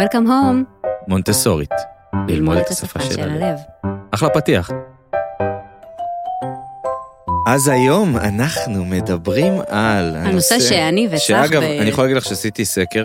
Welcome 0.00 0.26
home. 0.26 0.86
מונטסורית. 1.08 1.70
ללמוד 2.28 2.56
את 2.56 2.66
השפה 2.68 3.00
של 3.00 3.20
הלב. 3.20 3.56
אחלה 4.10 4.28
פתיח. 4.30 4.70
אז 7.48 7.68
היום 7.68 8.16
אנחנו 8.16 8.84
מדברים 8.84 9.52
על 9.68 10.16
הנושא 10.16 10.60
שאני 10.60 11.08
וצח 11.10 11.18
שאגב, 11.18 11.60
ב- 11.60 11.64
אני 11.80 11.88
יכול 11.88 12.04
להגיד 12.04 12.16
לך 12.16 12.24
שעשיתי 12.24 12.64
סקר, 12.64 13.04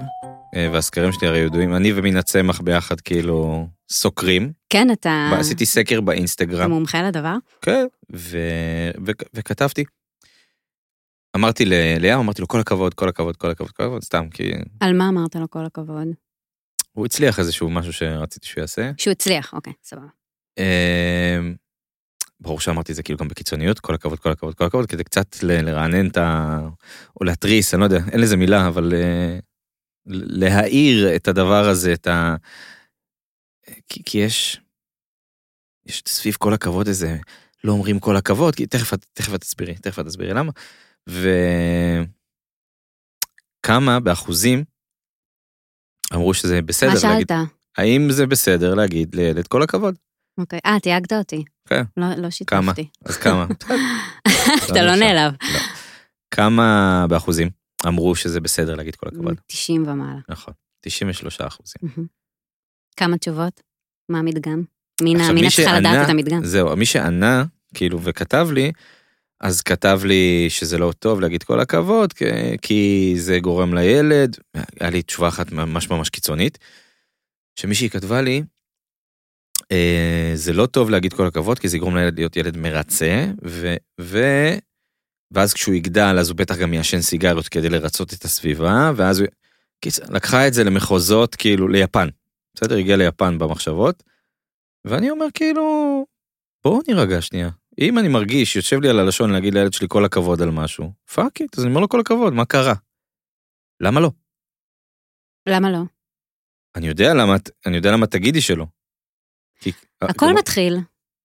אה, 0.55 0.69
והסקרים 0.73 1.11
שלי 1.11 1.27
הרי 1.27 1.39
ידועים, 1.39 1.75
אני 1.75 1.91
ומינה 1.95 2.21
צמח 2.21 2.61
ביחד 2.61 3.01
כאילו 3.01 3.67
סוקרים. 3.91 4.51
כן, 4.69 4.87
אתה 4.91 5.29
עשיתי 5.39 5.65
סקר 5.65 6.01
באינסטגרם. 6.01 6.71
מומחה 6.71 7.03
לדבר? 7.03 7.35
כן, 7.61 7.85
ו... 8.13 8.37
ו... 9.05 9.11
וכתבתי. 9.33 9.83
אמרתי 11.35 11.65
ל- 11.65 11.97
ליאם, 11.99 12.19
אמרתי 12.19 12.41
לו 12.41 12.47
כל 12.47 12.59
הכבוד, 12.59 12.93
כל 12.93 13.09
הכבוד, 13.09 13.35
כל 13.37 13.51
הכבוד, 13.51 13.71
כל 13.71 13.83
הכבוד, 13.83 14.03
סתם, 14.03 14.29
כי 14.29 14.51
על 14.79 14.93
מה 14.93 15.09
אמרת 15.09 15.35
לו 15.35 15.49
כל 15.49 15.65
הכבוד? 15.65 16.07
הוא 16.95 17.05
הצליח 17.05 17.39
איזשהו 17.39 17.69
משהו 17.69 17.93
שרציתי 17.93 18.47
שהוא 18.47 18.61
יעשה. 18.61 18.91
שהוא 18.97 19.11
הצליח, 19.11 19.53
אוקיי, 19.53 19.73
סבבה. 19.83 20.07
אמ, 20.57 21.55
ברור 22.39 22.59
שאמרתי 22.59 22.91
את 22.91 22.95
זה 22.95 23.03
כאילו 23.03 23.19
גם 23.19 23.27
בקיצוניות, 23.27 23.79
כל 23.79 23.95
הכבוד, 23.95 24.19
כל 24.19 24.31
הכבוד, 24.31 24.55
כל 24.55 24.65
הכבוד, 24.65 24.85
כדי 24.85 25.03
קצת 25.03 25.35
לרענן 25.43 26.07
את 26.07 26.17
ה... 26.17 26.59
או 27.19 27.25
להתריס, 27.25 27.73
אני 27.73 27.79
לא 27.79 27.85
יודע, 27.85 27.99
אין 28.11 28.19
לזה 28.19 28.37
מילה, 28.37 28.67
אבל 28.67 28.93
אה, 28.93 29.39
ל- 30.05 30.43
להאיר 30.45 31.15
את 31.15 31.27
הדבר 31.27 31.69
הזה, 31.69 31.93
את 31.93 32.07
ה... 32.07 32.35
כי, 33.87 34.03
כי 34.05 34.17
יש... 34.17 34.61
יש 35.85 36.03
סביב 36.07 36.35
כל 36.35 36.53
הכבוד 36.53 36.87
איזה... 36.87 37.17
לא 37.63 37.71
אומרים 37.71 37.99
כל 37.99 38.15
הכבוד, 38.15 38.55
כי 38.55 38.67
תכף, 38.67 38.93
תכף 39.13 39.35
את 39.35 39.41
תסבירי, 39.41 39.75
תכף 39.75 39.99
את 39.99 40.05
תסבירי 40.05 40.33
למה. 40.33 40.51
וכמה 43.65 43.99
באחוזים 43.99 44.63
אמרו 46.15 46.33
שזה 46.33 46.61
בסדר 46.61 46.89
מה 46.89 47.09
להגיד, 47.13 47.27
שאלת? 47.29 47.47
האם 47.77 48.11
זה 48.11 48.25
בסדר 48.27 48.73
להגיד 48.73 49.15
לילד 49.15 49.47
כל 49.47 49.61
הכבוד? 49.63 49.95
אוקיי. 50.39 50.59
אה, 50.65 50.79
תייגת 50.79 51.13
אותי. 51.13 51.43
כן. 51.69 51.83
לא 51.97 52.07
לא 52.17 52.29
שיתפתי. 52.29 52.55
כמה? 52.55 52.73
אז 53.05 53.17
כמה? 53.17 53.45
אתה 54.71 54.81
לא 54.83 54.91
עכשיו. 54.91 54.95
נעלב. 54.95 55.33
כמה 56.31 57.05
באחוזים 57.09 57.49
אמרו 57.87 58.15
שזה 58.15 58.39
בסדר 58.41 58.75
להגיד 58.75 58.95
כל 58.95 59.07
הכבוד? 59.07 59.35
90 59.47 59.87
ומעלה. 59.87 60.19
נכון, 60.29 60.53
93 60.81 61.41
אחוזים. 61.41 62.07
כמה 62.97 63.17
תשובות? 63.17 63.61
מה 64.09 64.19
המדגם? 64.19 64.63
צריכה 65.49 65.71
שענה- 65.71 65.79
לדעת 65.79 66.05
את 66.05 66.09
המדגם. 66.09 66.45
זהו, 66.45 66.75
מי 66.77 66.85
שענה, 66.85 67.43
כאילו, 67.73 67.99
וכתב 68.01 68.47
לי, 68.51 68.71
אז 69.45 69.61
כתב 69.61 69.99
לי 70.05 70.45
שזה 70.49 70.77
לא 70.77 70.91
טוב 70.99 71.19
להגיד 71.21 71.43
כל 71.43 71.59
הכבוד, 71.59 72.13
כי- 72.13 72.25
כי 72.61 73.13
זה 73.17 73.39
גורם 73.39 73.73
לילד. 73.73 74.37
היה 74.79 74.89
לי 74.89 75.01
תשובה 75.01 75.27
אחת 75.27 75.51
ממש 75.51 75.89
ממש 75.89 76.09
קיצונית, 76.09 76.57
שמישהי 77.59 77.89
כתבה 77.89 78.21
לי, 78.21 78.43
אה, 79.71 80.31
זה 80.35 80.53
לא 80.53 80.65
טוב 80.65 80.89
להגיד 80.89 81.13
כל 81.13 81.27
הכבוד, 81.27 81.59
כי 81.59 81.67
זה 81.69 81.77
יגרום 81.77 81.95
לילד 81.97 82.15
להיות 82.19 82.37
ילד 82.37 82.57
מרצה, 82.57 83.25
ו... 83.45 83.75
ו... 84.01 84.19
ואז 85.31 85.53
כשהוא 85.53 85.75
יגדל, 85.75 86.15
אז 86.19 86.29
הוא 86.29 86.37
בטח 86.37 86.57
גם 86.57 86.73
יעשן 86.73 87.01
סיגריות 87.01 87.47
כדי 87.47 87.69
לרצות 87.69 88.13
את 88.13 88.23
הסביבה, 88.25 88.91
ואז 88.95 89.19
הוא... 89.19 89.27
קיצר, 89.81 90.03
לקחה 90.09 90.47
את 90.47 90.53
זה 90.53 90.63
למחוזות, 90.63 91.35
כאילו, 91.35 91.67
ליפן. 91.67 92.07
בסדר? 92.55 92.77
הגיע 92.77 92.97
ליפן 92.97 93.37
במחשבות, 93.37 94.03
ואני 94.85 95.09
אומר, 95.09 95.25
כאילו, 95.33 96.05
בואו 96.63 96.81
נירגע 96.87 97.21
שנייה. 97.21 97.49
אם 97.81 97.99
אני 97.99 98.07
מרגיש, 98.07 98.55
יושב 98.55 98.79
לי 98.81 98.89
על 98.89 98.99
הלשון 98.99 99.31
להגיד 99.31 99.53
לילד 99.53 99.73
שלי 99.73 99.87
כל 99.89 100.05
הכבוד 100.05 100.41
על 100.41 100.49
משהו, 100.51 100.93
fuck 101.15 101.41
it, 101.41 101.57
אז 101.57 101.63
אני 101.63 101.69
אומר 101.71 101.81
לו 101.81 101.89
כל 101.89 101.99
הכבוד, 101.99 102.33
מה 102.33 102.45
קרה? 102.45 102.73
למה 103.79 103.99
לא? 104.01 104.11
למה 105.49 105.71
לא? 105.71 105.79
אני 106.75 106.87
יודע 106.87 107.13
למה, 107.13 107.35
אני 107.65 107.75
יודע 107.75 107.91
למה 107.91 108.07
תגידי 108.07 108.41
שלא. 108.41 108.65
כי- 109.59 109.71
הכל 110.01 110.13
כמו- 110.25 110.37
מתחיל 110.39 110.77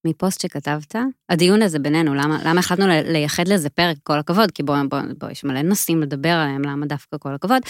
מפוסט 0.07 0.41
שכתבת. 0.41 0.95
הדיון 1.31 1.63
הזה 1.63 1.79
בינינו, 1.79 2.15
למה 2.15 2.39
למה 2.45 2.61
החלטנו 2.61 2.87
לייחד 2.89 3.49
לזה 3.49 3.71
פרק, 3.71 3.97
כל 4.03 4.19
הכבוד, 4.19 4.51
כי 4.51 4.63
בוא, 4.63 4.77
בוא, 4.91 4.99
בוא, 5.19 5.31
יש 5.31 5.45
מלא 5.45 5.63
נושאים 5.63 6.01
לדבר 6.03 6.29
עליהם, 6.29 6.63
למה 6.63 6.87
דווקא 6.87 7.17
כל 7.21 7.35
הכבוד. 7.35 7.63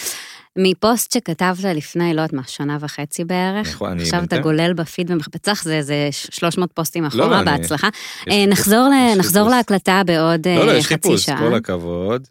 מפוסט 0.57 1.11
שכתבת 1.11 1.63
לפני, 1.63 2.13
לא 2.13 2.21
יודעת 2.21 2.33
מה, 2.33 2.41
שנה 2.47 2.77
וחצי 2.79 3.23
בערך. 3.23 3.67
נכון, 3.67 3.91
אני 3.91 4.01
עכשיו 4.03 4.23
אתה 4.23 4.37
גולל 4.37 4.73
בפיד 4.73 5.11
ומחפש, 5.11 5.44
צח, 5.44 5.63
זה, 5.63 5.81
זה 5.81 6.07
300 6.11 6.71
פוסטים 6.73 7.03
לא, 7.03 7.07
אחורה, 7.07 7.39
אני- 7.41 7.45
בהצלחה. 7.51 7.87
יש 7.87 7.93
אה, 8.27 8.33
חיפוש, 8.33 8.47
נחזור, 8.59 8.89
יש 8.93 9.15
ל, 9.15 9.19
נחזור 9.19 9.43
חיפוש. 9.43 9.57
להקלטה 9.57 10.01
בעוד 10.05 10.47
לא, 10.47 10.65
לא, 10.65 10.71
אה, 10.71 10.77
יש 10.77 10.85
חצי 10.85 10.93
חיפוש, 10.93 11.25
שעה. 11.25 11.37
כל 11.39 11.55
הכבוד. 11.55 12.27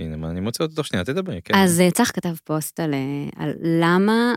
הנה, 0.00 0.16
מה, 0.16 0.30
אני 0.30 0.40
מוצא 0.40 0.64
אותו 0.64 0.74
תוך 0.74 0.86
שנייה, 0.86 1.04
תדברי, 1.04 1.40
כן. 1.44 1.54
אז 1.54 1.80
אה, 1.80 1.90
צח 1.90 2.10
כתב 2.14 2.34
פוסט 2.44 2.80
על, 2.80 2.94
על 3.36 3.52
למה 3.62 4.34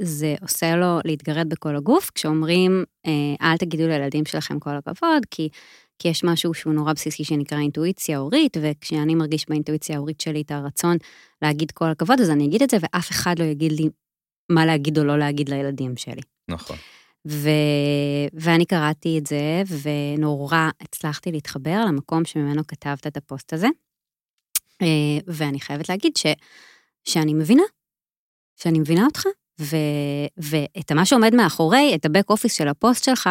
זה 0.00 0.34
עושה 0.42 0.76
לו 0.76 0.98
להתגרד 1.04 1.48
בכל 1.48 1.76
הגוף, 1.76 2.10
כשאומרים, 2.14 2.84
אה, 3.06 3.50
אל 3.50 3.56
תגידו 3.56 3.88
לילדים 3.88 4.24
שלכם 4.24 4.58
כל 4.58 4.76
הכבוד, 4.76 5.26
כי, 5.30 5.48
כי 5.98 6.08
יש 6.08 6.24
משהו 6.24 6.54
שהוא 6.54 6.72
נורא 6.72 6.92
בסיסי 6.92 7.24
שנקרא 7.24 7.58
אינטואיציה 7.58 8.18
הורית, 8.18 8.56
וכשאני 8.62 9.14
מרגיש 9.14 9.48
באינטואיציה 9.48 9.96
ההורית 9.96 10.20
שלי 10.20 10.40
את 10.40 10.50
הרצון 10.50 10.96
להגיד 11.42 11.70
כל 11.70 11.90
הכבוד, 11.90 12.20
אז 12.20 12.30
אני 12.30 12.44
אגיד 12.44 12.62
את 12.62 12.70
זה, 12.70 12.76
ואף 12.80 13.10
אחד 13.10 13.38
לא 13.38 13.44
יגיד 13.44 13.72
לי 13.72 13.88
מה 14.52 14.66
להגיד 14.66 14.98
או 14.98 15.04
לא 15.04 15.18
להגיד 15.18 15.48
לילדים 15.48 15.96
שלי. 15.96 16.22
נכון. 16.48 16.76
ו... 17.28 17.48
ואני 18.32 18.66
קראתי 18.66 19.18
את 19.18 19.26
זה, 19.26 19.62
ונורא 19.82 20.68
הצלחתי 20.80 21.32
להתחבר 21.32 21.84
למקום 21.88 22.24
שממנו 22.24 22.66
כתבת 22.66 23.06
את 23.06 23.16
הפוסט 23.16 23.52
הזה. 23.52 23.68
אה, 24.82 25.18
ואני 25.26 25.60
חייבת 25.60 25.88
להגיד 25.88 26.16
ש... 26.16 26.26
שאני 27.04 27.34
מבינה, 27.34 27.62
שאני 28.62 28.78
מבינה 28.78 29.04
אותך, 29.04 29.24
ו... 29.60 29.76
ואת 30.36 30.92
מה 30.92 31.06
שעומד 31.06 31.34
מאחורי, 31.34 31.92
את 31.94 32.04
ה 32.04 32.09
back 32.09 32.30
office 32.30 32.52
של 32.52 32.68
הפוסט 32.68 33.04
שלך, 33.04 33.30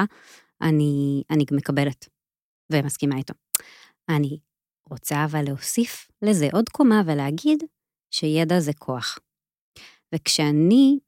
אני, 0.61 1.23
אני 1.29 1.45
מקבלת 1.51 2.07
ומסכימה 2.71 3.17
איתו. 3.17 3.33
אני 4.09 4.39
רוצה 4.89 5.25
אבל 5.25 5.43
להוסיף 5.43 6.07
לזה 6.21 6.47
עוד 6.53 6.69
קומה 6.69 7.01
ולהגיד 7.05 7.63
שידע 8.11 8.59
זה 8.59 8.73
כוח. 8.73 9.19
וכשאני 10.15 10.99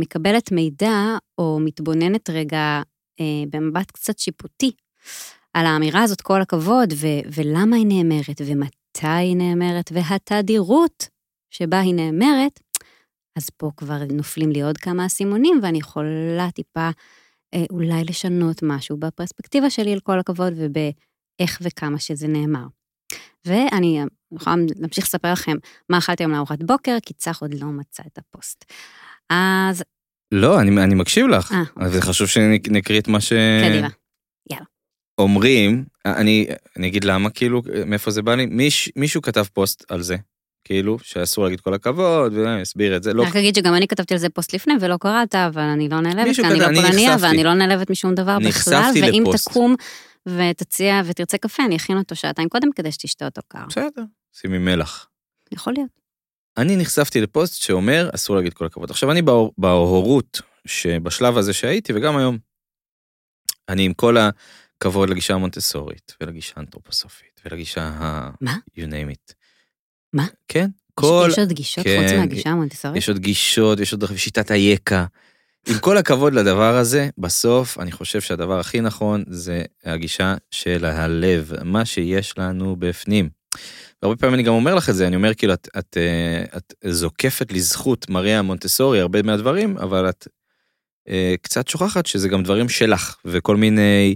מקבלת 0.00 0.52
מידע 0.52 1.16
או 1.38 1.58
מתבוננת 1.60 2.30
רגע 2.30 2.82
אה, 3.20 3.44
במבט 3.50 3.90
קצת 3.90 4.18
שיפוטי 4.18 4.70
על 5.54 5.66
האמירה 5.66 6.02
הזאת, 6.02 6.20
כל 6.20 6.42
הכבוד, 6.42 6.92
ו- 6.96 7.28
ולמה 7.34 7.76
היא 7.76 7.86
נאמרת, 7.86 8.40
ומתי 8.46 9.06
היא 9.06 9.36
נאמרת, 9.36 9.92
והתדירות 9.92 11.08
שבה 11.50 11.80
היא 11.80 11.94
נאמרת, 11.94 12.60
אז 13.36 13.50
פה 13.50 13.70
כבר 13.76 13.98
נופלים 14.12 14.50
לי 14.50 14.62
עוד 14.62 14.78
כמה 14.78 15.06
אסימונים, 15.06 15.60
ואני 15.62 15.78
יכולה 15.78 16.50
טיפה 16.54 16.90
אה, 17.54 17.64
אולי 17.70 18.04
לשנות 18.04 18.62
משהו 18.62 18.96
בפרספקטיבה 18.96 19.70
שלי 19.70 19.92
על 19.92 20.00
כל 20.00 20.18
הכבוד 20.18 20.52
ובאיך 20.56 21.58
וכמה 21.62 21.98
שזה 21.98 22.28
נאמר. 22.28 22.66
ואני 23.46 24.00
יכולה 24.34 24.56
להמשיך 24.76 25.04
לספר 25.04 25.32
לכם 25.32 25.56
מה 25.88 25.98
אכלתי 25.98 26.22
היום 26.22 26.32
לארוחת 26.32 26.62
בוקר, 26.62 26.96
כי 27.06 27.14
צח 27.14 27.42
עוד 27.42 27.54
לא 27.54 27.66
מצא 27.66 28.02
את 28.06 28.18
הפוסט. 28.18 28.64
אז 29.30 29.84
לא, 30.32 30.60
אני, 30.60 30.82
אני 30.82 30.94
מקשיב 30.94 31.26
לך, 31.26 31.52
אה, 31.80 31.88
זה 31.88 32.02
חשוב 32.02 32.26
שנקריא 32.26 33.00
את 33.00 33.08
מה 33.08 33.18
קדימה. 33.68 33.88
שאומרים, 35.20 35.84
אני, 36.06 36.46
אני 36.76 36.88
אגיד 36.88 37.04
למה, 37.04 37.30
כאילו, 37.30 37.62
מאיפה 37.86 38.10
זה 38.10 38.22
בא 38.22 38.34
לי, 38.34 38.46
מיש, 38.46 38.92
מישהו 38.96 39.22
כתב 39.22 39.44
פוסט 39.52 39.84
על 39.90 40.02
זה, 40.02 40.16
כאילו, 40.72 40.98
שאסור 41.02 41.44
להגיד 41.44 41.60
כל 41.60 41.74
הכבוד, 41.74 42.32
והסביר 42.32 42.96
את 42.96 43.02
זה, 43.02 43.14
לא, 43.14 43.22
רק 43.22 43.36
אגיד 43.36 43.54
שגם 43.54 43.74
אני 43.74 43.88
כתבתי 43.88 44.14
על 44.14 44.20
זה 44.20 44.28
פוסט 44.28 44.54
לפני 44.54 44.74
ולא 44.80 44.96
קראת, 45.00 45.34
אבל 45.34 45.62
אני 45.62 45.88
לא 45.88 46.00
נעלבת, 46.00 46.36
כי 46.36 46.42
אני 46.46 46.60
לא 46.60 46.66
פולניה. 46.66 47.16
ואני 47.20 47.44
לא 47.44 47.54
נעלבת 47.54 47.90
משום 47.90 48.14
דבר 48.14 48.38
בכלל, 48.48 48.92
ואם 49.02 49.22
לפוסט. 49.22 49.48
תקום 49.48 49.74
ותציע 50.26 51.00
ותרצה 51.04 51.38
קפה, 51.38 51.64
אני 51.64 51.76
אכין 51.76 51.98
אותו 51.98 52.16
שעתיים 52.16 52.48
קודם 52.48 52.72
כדי 52.72 52.92
שתשתה 52.92 53.24
אותו 53.24 53.40
קר. 53.48 53.66
בסדר, 53.68 54.02
שימי 54.32 54.58
מלח. 54.58 55.08
יכול 55.52 55.72
להיות. 55.72 55.90
אני 56.56 56.76
נחשפתי 56.76 57.20
לפוסט 57.20 57.62
שאומר, 57.62 58.10
אסור 58.14 58.36
להגיד 58.36 58.54
כל 58.54 58.66
הכבוד. 58.66 58.90
עכשיו, 58.90 59.10
אני 59.10 59.22
בהור, 59.22 59.52
בהורות, 59.58 60.40
שבשלב 60.66 61.36
הזה 61.38 61.52
שהייתי, 61.52 61.92
וגם 61.96 62.16
היום, 62.16 62.38
אני 63.68 63.84
עם 63.84 63.94
כל 63.94 64.16
הכבוד 64.16 65.10
לגישה 65.10 65.34
המונטסורית, 65.34 66.16
ולגישה 66.20 66.52
האנתרופוסופית, 66.56 67.40
ולגישה 67.44 67.82
ה... 67.82 68.30
מה? 68.40 68.56
you 68.76 68.80
name 68.82 69.14
it. 69.14 69.34
מה? 70.12 70.26
כן, 70.48 70.70
כל... 70.94 71.28
יש 71.32 71.38
עוד 71.38 71.52
גישות 71.52 71.84
כן, 71.84 72.02
חוץ 72.02 72.12
מהגישה 72.12 72.50
המונטסורית? 72.50 72.96
יש 72.96 73.08
עוד 73.08 73.18
גישות, 73.18 73.80
יש 73.80 73.92
עוד 73.92 74.04
שיטת 74.16 74.50
היקה. 74.50 75.06
עם 75.68 75.78
כל 75.78 75.96
הכבוד 75.96 76.34
לדבר 76.34 76.76
הזה, 76.76 77.08
בסוף 77.18 77.78
אני 77.78 77.92
חושב 77.92 78.20
שהדבר 78.20 78.60
הכי 78.60 78.80
נכון 78.80 79.24
זה 79.28 79.62
הגישה 79.84 80.34
של 80.50 80.84
הלב, 80.84 81.52
מה 81.64 81.84
שיש 81.84 82.38
לנו 82.38 82.76
בפנים. 82.78 83.28
והרבה 84.02 84.16
פעמים 84.16 84.34
אני 84.34 84.42
גם 84.42 84.52
אומר 84.52 84.74
לך 84.74 84.90
את 84.90 84.94
זה, 84.94 85.06
אני 85.06 85.16
אומר 85.16 85.34
כאילו, 85.34 85.54
את, 85.54 85.68
את, 85.78 85.96
אה, 85.96 86.44
את 86.56 86.74
זוקפת 86.84 87.52
לזכות 87.52 88.10
מריה 88.10 88.42
מונטסורי 88.42 89.00
הרבה 89.00 89.22
מהדברים, 89.22 89.78
אבל 89.78 90.08
את 90.08 90.28
אה, 91.08 91.34
קצת 91.42 91.68
שוכחת 91.68 92.06
שזה 92.06 92.28
גם 92.28 92.42
דברים 92.42 92.68
שלך, 92.68 93.16
וכל 93.24 93.56
מיני, 93.56 94.14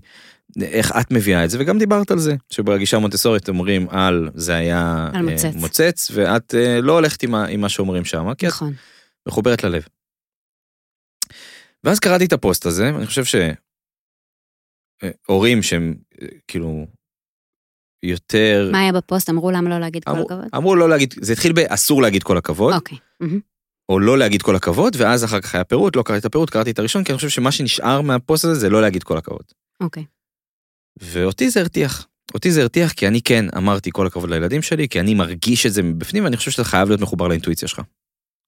איך 0.63 0.93
את 1.01 1.11
מביאה 1.11 1.45
את 1.45 1.51
זה, 1.51 1.59
וגם 1.61 1.79
דיברת 1.79 2.11
על 2.11 2.19
זה, 2.19 2.35
שבגישה 2.51 2.97
המונטסורית 2.97 3.49
אומרים 3.49 3.89
על 3.91 4.31
זה 4.35 4.55
היה 4.55 5.11
על 5.15 5.29
אה, 5.29 5.33
מוצץ. 5.33 5.55
מוצץ, 5.55 6.11
ואת 6.15 6.55
אה, 6.55 6.81
לא 6.81 6.93
הולכת 6.93 7.23
עם, 7.23 7.35
עם 7.35 7.61
מה 7.61 7.69
שאומרים 7.69 8.05
שם, 8.05 8.35
כי 8.35 8.47
את 8.47 8.53
נכון. 8.53 8.73
מחוברת 9.29 9.65
ללב. 9.65 9.87
ואז 11.85 11.99
קראתי 11.99 12.25
את 12.25 12.33
הפוסט 12.33 12.67
הזה, 12.67 12.95
ואני 12.95 13.07
חושב 13.07 13.23
שהורים 15.25 15.63
שהם 15.63 15.95
אה, 16.23 16.27
כאילו 16.49 16.87
יותר... 18.03 18.69
מה 18.73 18.81
היה 18.81 18.93
בפוסט? 18.93 19.31
אמרו 19.31 19.51
למה 19.51 19.71
לא 19.71 19.79
להגיד 19.79 20.05
כל 20.05 20.11
אמרו, 20.11 20.25
הכבוד? 20.25 20.45
אמרו 20.57 20.77
לא 20.77 20.89
להגיד, 20.89 21.15
זה 21.21 21.33
התחיל 21.33 21.53
באסור 21.53 22.03
להגיד 22.03 22.23
כל 22.23 22.37
הכבוד, 22.37 22.75
אוקיי. 22.75 22.99
מהמם. 23.21 23.41
או 23.89 24.01
לא 24.01 24.19
להגיד 24.19 24.43
כל 24.43 24.57
הכבוד, 24.57 24.97
ואז 24.99 25.25
אחר 25.25 25.41
כך 25.41 25.55
היה 25.55 25.65
פירוט, 25.65 25.97
לא 25.97 26.03
קראתי 26.03 26.21
את 26.21 26.25
הפירוט, 26.25 26.51
קראתי 26.51 26.71
את 26.71 26.79
הראשון, 26.79 27.05
כי 27.05 27.13
אני 27.13 27.17
חושב 27.17 27.29
שמה 27.29 27.53
שנשאר 27.53 28.01
מהפוסט 28.01 28.45
הזה 28.45 28.55
זה 28.55 28.71
לא 28.71 28.83
להגיד 28.83 29.03
כל 29.03 29.17
הכבוד. 29.17 29.45
אוקיי. 29.81 30.05
ואותי 31.01 31.51
זה 31.51 31.61
הרתיח. 31.61 32.07
אותי 32.35 32.53
זה 32.53 32.63
הרתיח 32.63 32.93
כי 32.93 33.09
אני 33.09 33.23
כן 33.23 33.45
אמרתי 33.57 33.91
כל 33.93 34.07
הכבוד 34.07 34.31
לילדים 34.31 34.63
שלי, 34.63 34.89
כי 34.89 35.01
אני 35.01 35.15
מרגיש 35.15 35.67
את 35.67 35.73
זה 35.73 35.83
מבפנים, 35.83 36.25
ואני 36.25 36.37
חושב 36.37 36.51
שאתה 36.51 36.65
חייב 36.65 36.89
להיות 36.89 37.01
מחובר 37.01 37.29
לאינטואיציה 37.29 37.69
שלך. 37.69 37.81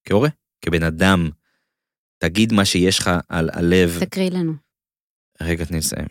כהורה, 0.05 0.29
כבן 0.65 0.83
אדם, 0.83 1.31
תגיד 2.19 2.53
מה 2.53 2.65
שיש 2.65 2.99
לך 2.99 3.11
על 3.29 3.51
הלב. 3.53 3.97
תקריא 4.01 4.31
לנו. 4.31 4.53
רגע, 5.41 5.65
תני 5.65 5.79
לסיים. 5.79 6.07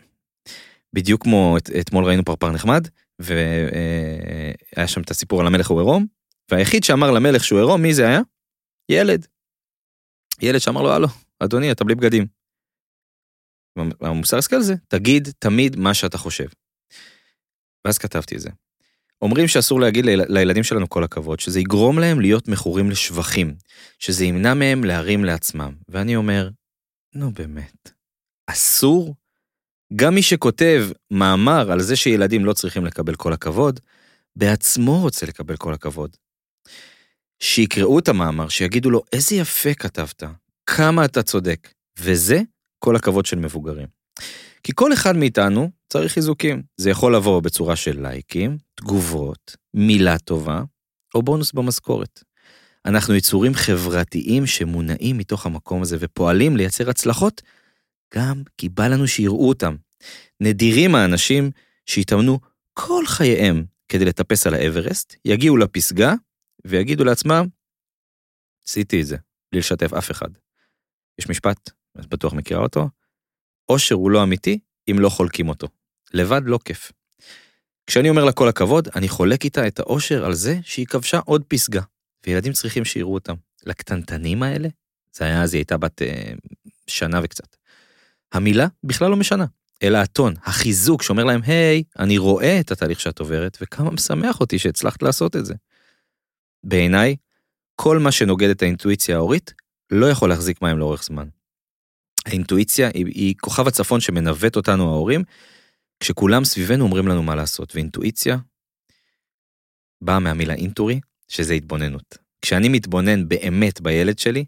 בדיוק 0.92 1.22
כמו 1.22 1.56
את, 1.56 1.70
אתמול 1.80 2.04
ראינו 2.04 2.24
פרפר 2.24 2.50
נחמד, 2.50 2.88
והיה 3.18 4.86
שם 4.86 5.00
את 5.00 5.10
הסיפור 5.10 5.40
על 5.40 5.46
המלך 5.46 5.70
הוא 5.70 5.78
עירום, 5.80 6.06
והיחיד 6.50 6.84
שאמר 6.84 7.10
למלך 7.10 7.44
שהוא 7.44 7.58
עירום, 7.58 7.82
מי 7.82 7.94
זה 7.94 8.08
היה? 8.08 8.20
ילד. 8.88 9.26
ילד 10.42 10.58
שאמר 10.58 10.82
לו, 10.82 10.92
הלו, 10.92 11.08
אדוני, 11.40 11.72
אתה 11.72 11.84
בלי 11.84 11.94
בגדים. 11.94 12.37
המוסר 14.00 14.38
השכל 14.38 14.60
זה, 14.60 14.74
תגיד 14.88 15.28
תמיד 15.38 15.76
מה 15.76 15.94
שאתה 15.94 16.18
חושב. 16.18 16.46
ואז 17.84 17.98
כתבתי 17.98 18.36
את 18.36 18.40
זה. 18.40 18.50
אומרים 19.22 19.48
שאסור 19.48 19.80
להגיד 19.80 20.04
ליל- 20.04 20.24
לילדים 20.28 20.64
שלנו 20.64 20.88
כל 20.88 21.04
הכבוד, 21.04 21.40
שזה 21.40 21.60
יגרום 21.60 21.98
להם 21.98 22.20
להיות 22.20 22.48
מכורים 22.48 22.90
לשבחים, 22.90 23.54
שזה 23.98 24.24
ימנע 24.24 24.54
מהם 24.54 24.84
להרים 24.84 25.24
לעצמם. 25.24 25.74
ואני 25.88 26.16
אומר, 26.16 26.50
נו 27.14 27.30
באמת, 27.32 27.90
אסור? 28.46 29.14
גם 29.96 30.14
מי 30.14 30.22
שכותב 30.22 30.86
מאמר 31.10 31.72
על 31.72 31.80
זה 31.80 31.96
שילדים 31.96 32.44
לא 32.44 32.52
צריכים 32.52 32.84
לקבל 32.84 33.14
כל 33.14 33.32
הכבוד, 33.32 33.80
בעצמו 34.36 35.00
רוצה 35.00 35.26
לקבל 35.26 35.56
כל 35.56 35.74
הכבוד. 35.74 36.16
שיקראו 37.40 37.98
את 37.98 38.08
המאמר, 38.08 38.48
שיגידו 38.48 38.90
לו, 38.90 39.02
איזה 39.12 39.36
יפה 39.36 39.74
כתבת, 39.74 40.22
כמה 40.66 41.04
אתה 41.04 41.22
צודק, 41.22 41.68
וזה 41.98 42.40
כל 42.78 42.96
הכבוד 42.96 43.26
של 43.26 43.38
מבוגרים. 43.38 43.86
כי 44.62 44.72
כל 44.74 44.92
אחד 44.92 45.16
מאיתנו 45.16 45.70
צריך 45.88 46.12
חיזוקים. 46.12 46.62
זה 46.76 46.90
יכול 46.90 47.16
לבוא 47.16 47.40
בצורה 47.40 47.76
של 47.76 48.00
לייקים, 48.02 48.58
תגובות, 48.74 49.56
מילה 49.74 50.18
טובה, 50.18 50.62
או 51.14 51.22
בונוס 51.22 51.52
במשכורת. 51.52 52.24
אנחנו 52.84 53.14
יצורים 53.14 53.54
חברתיים 53.54 54.46
שמונעים 54.46 55.18
מתוך 55.18 55.46
המקום 55.46 55.82
הזה 55.82 55.96
ופועלים 56.00 56.56
לייצר 56.56 56.90
הצלחות, 56.90 57.42
גם 58.14 58.42
כי 58.58 58.68
בא 58.68 58.88
לנו 58.88 59.08
שיראו 59.08 59.48
אותם. 59.48 59.76
נדירים 60.40 60.94
האנשים 60.94 61.50
שהתאמנו 61.86 62.40
כל 62.74 63.06
חייהם 63.06 63.64
כדי 63.88 64.04
לטפס 64.04 64.46
על 64.46 64.54
האברסט, 64.54 65.16
יגיעו 65.24 65.56
לפסגה 65.56 66.14
ויגידו 66.64 67.04
לעצמם, 67.04 67.46
עשיתי 68.68 69.00
את 69.00 69.06
זה, 69.06 69.16
בלי 69.52 69.60
לשתף 69.60 69.92
אף 69.92 70.10
אחד. 70.10 70.28
יש 71.18 71.28
משפט, 71.28 71.70
את 72.00 72.06
בטוח 72.06 72.32
מכירה 72.32 72.62
אותו, 72.62 72.88
אושר 73.68 73.94
הוא 73.94 74.10
לא 74.10 74.22
אמיתי 74.22 74.58
אם 74.90 74.98
לא 74.98 75.08
חולקים 75.08 75.48
אותו. 75.48 75.68
לבד 76.14 76.42
לא 76.44 76.58
כיף. 76.64 76.92
כשאני 77.86 78.10
אומר 78.10 78.24
לה 78.24 78.32
כל 78.32 78.48
הכבוד, 78.48 78.88
אני 78.96 79.08
חולק 79.08 79.44
איתה 79.44 79.66
את 79.66 79.80
האושר 79.80 80.24
על 80.24 80.34
זה 80.34 80.58
שהיא 80.62 80.86
כבשה 80.86 81.18
עוד 81.24 81.44
פסגה, 81.48 81.82
וילדים 82.26 82.52
צריכים 82.52 82.84
שיראו 82.84 83.14
אותם. 83.14 83.34
לקטנטנים 83.66 84.42
האלה, 84.42 84.68
זה 85.12 85.24
היה 85.24 85.42
אז 85.42 85.54
היא 85.54 85.58
הייתה 85.58 85.76
בת 85.76 86.02
אה, 86.02 86.32
שנה 86.86 87.20
וקצת. 87.22 87.56
המילה 88.32 88.66
בכלל 88.84 89.10
לא 89.10 89.16
משנה, 89.16 89.44
אלא 89.82 89.98
הטון, 89.98 90.34
החיזוק 90.44 91.02
שאומר 91.02 91.24
להם, 91.24 91.40
היי, 91.42 91.82
אני 91.98 92.18
רואה 92.18 92.60
את 92.60 92.70
התהליך 92.70 93.00
שאת 93.00 93.18
עוברת, 93.18 93.58
וכמה 93.60 93.90
משמח 93.90 94.40
אותי 94.40 94.58
שהצלחת 94.58 95.02
לעשות 95.02 95.36
את 95.36 95.46
זה. 95.46 95.54
בעיניי, 96.64 97.16
כל 97.76 97.98
מה 97.98 98.12
שנוגד 98.12 98.48
את 98.48 98.62
האינטואיציה 98.62 99.16
ההורית, 99.16 99.54
לא 99.90 100.06
יכול 100.06 100.28
להחזיק 100.28 100.62
מים 100.62 100.78
לאורך 100.78 101.04
זמן. 101.04 101.28
האינטואיציה 102.26 102.88
היא, 102.94 103.06
היא 103.06 103.34
כוכב 103.40 103.68
הצפון 103.68 104.00
שמנווט 104.00 104.56
אותנו 104.56 104.92
ההורים, 104.92 105.24
כשכולם 106.00 106.44
סביבנו 106.44 106.84
אומרים 106.84 107.08
לנו 107.08 107.22
מה 107.22 107.34
לעשות, 107.34 107.74
ואינטואיציה 107.74 108.36
באה 110.00 110.18
מהמילה 110.18 110.54
אינטורי, 110.54 111.00
שזה 111.28 111.54
התבוננות. 111.54 112.18
כשאני 112.42 112.68
מתבונן 112.68 113.28
באמת 113.28 113.80
בילד 113.80 114.18
שלי, 114.18 114.44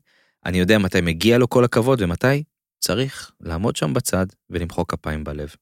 אני 0.47 0.59
יודע 0.59 0.79
מתי 0.79 1.01
מגיע 1.01 1.39
לו 1.39 1.49
כל 1.49 1.65
הכבוד 1.65 2.03
ומתי 2.03 2.43
צריך 2.81 3.33
לעמוד 3.41 3.77
שם 3.77 3.95
בצד 3.95 4.27
ולמחוא 4.51 4.85
כפיים 4.89 5.25
בלב. 5.25 5.55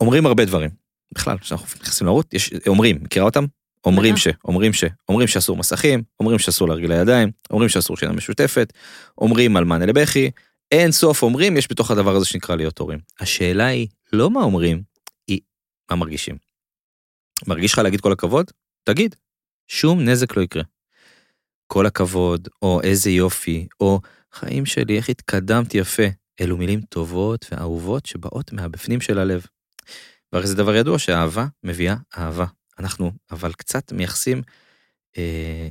אומרים 0.00 0.26
הרבה 0.26 0.44
דברים. 0.44 0.70
בכלל, 1.14 1.38
כשאנחנו 1.38 1.66
נכנסים 1.80 2.06
לערוץ, 2.06 2.26
יש, 2.32 2.50
אומרים, 2.66 2.98
מכירה 3.02 3.24
אותם? 3.24 3.44
אומרים. 3.86 4.16
ש, 4.16 4.28
אומרים 4.44 4.72
ש, 4.72 4.84
אומרים 5.08 5.28
שאסור 5.28 5.56
מסכים, 5.56 6.02
אומרים 6.20 6.38
שאסור 6.38 6.68
להרגיל 6.68 6.92
לידיים, 6.92 7.30
אומרים 7.50 7.68
שאסור 7.68 7.96
שינה 7.96 8.12
משותפת, 8.12 8.72
אומרים 9.18 9.56
על 9.56 9.64
מענה 9.64 9.86
לבכי, 9.86 10.30
אין 10.72 10.92
סוף 10.92 11.22
אומרים, 11.22 11.56
יש 11.56 11.70
בתוך 11.70 11.90
הדבר 11.90 12.16
הזה 12.16 12.26
שנקרא 12.26 12.56
להיות 12.56 12.78
הורים. 12.78 12.98
השאלה 13.20 13.66
היא 13.66 13.88
לא 14.12 14.30
מה 14.30 14.40
אומרים, 14.40 14.82
היא 15.28 15.40
מה 15.90 15.96
מרגישים. 15.96 16.36
מרגיש 17.46 17.72
לך 17.72 17.78
להגיד 17.78 18.00
כל 18.00 18.12
הכבוד? 18.12 18.50
תגיד. 18.84 19.16
שום 19.68 20.00
נזק 20.00 20.36
לא 20.36 20.42
יקרה. 20.42 20.62
כל 21.66 21.86
הכבוד, 21.86 22.48
או 22.62 22.80
איזה 22.82 23.10
יופי, 23.10 23.66
או 23.80 24.00
חיים 24.32 24.66
שלי, 24.66 24.96
איך 24.96 25.08
התקדמתי 25.08 25.78
יפה. 25.78 26.06
אלו 26.40 26.56
מילים 26.56 26.80
טובות 26.80 27.46
ואהובות 27.50 28.06
שבאות 28.06 28.52
מהבפנים 28.52 29.00
של 29.00 29.18
הלב. 29.18 29.46
והרי 30.32 30.46
זה 30.46 30.54
דבר 30.54 30.74
ידוע 30.74 30.98
שאהבה 30.98 31.46
מביאה 31.62 31.96
אהבה. 32.18 32.46
אנחנו 32.78 33.12
אבל 33.30 33.52
קצת 33.52 33.92
מייחסים 33.92 34.42
אה, 35.18 35.68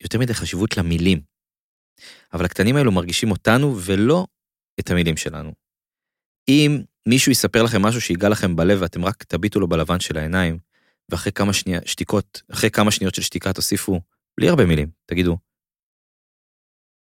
יותר 0.00 0.18
מדי 0.18 0.34
חשיבות 0.34 0.76
למילים. 0.76 1.20
אבל 2.32 2.44
הקטנים 2.44 2.76
האלו 2.76 2.92
מרגישים 2.92 3.30
אותנו 3.30 3.76
ולא 3.80 4.26
את 4.80 4.90
המילים 4.90 5.16
שלנו. 5.16 5.52
אם 6.48 6.82
מישהו 7.08 7.32
יספר 7.32 7.62
לכם 7.62 7.82
משהו 7.82 8.00
שיגע 8.00 8.28
לכם 8.28 8.56
בלב 8.56 8.78
ואתם 8.82 9.04
רק 9.04 9.24
תביטו 9.24 9.60
לו 9.60 9.68
בלבן 9.68 10.00
של 10.00 10.18
העיניים, 10.18 10.58
ואחרי 11.08 11.32
כמה 11.32 11.52
שנייה, 11.52 11.80
שתיקות, 11.84 12.42
אחרי 12.52 12.70
כמה 12.70 12.90
שניות 12.90 13.14
של 13.14 13.22
שתיקה 13.22 13.52
תוסיפו, 13.52 14.00
בלי 14.38 14.48
הרבה 14.48 14.66
מילים, 14.66 14.90
תגידו, 15.06 15.38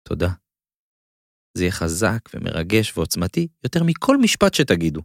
תודה. 0.04 0.30
זה 1.58 1.64
יהיה 1.64 1.72
חזק 1.72 2.20
ומרגש 2.34 2.98
ועוצמתי 2.98 3.48
יותר 3.64 3.84
מכל 3.84 4.18
משפט 4.18 4.54
שתגידו. 4.54 5.02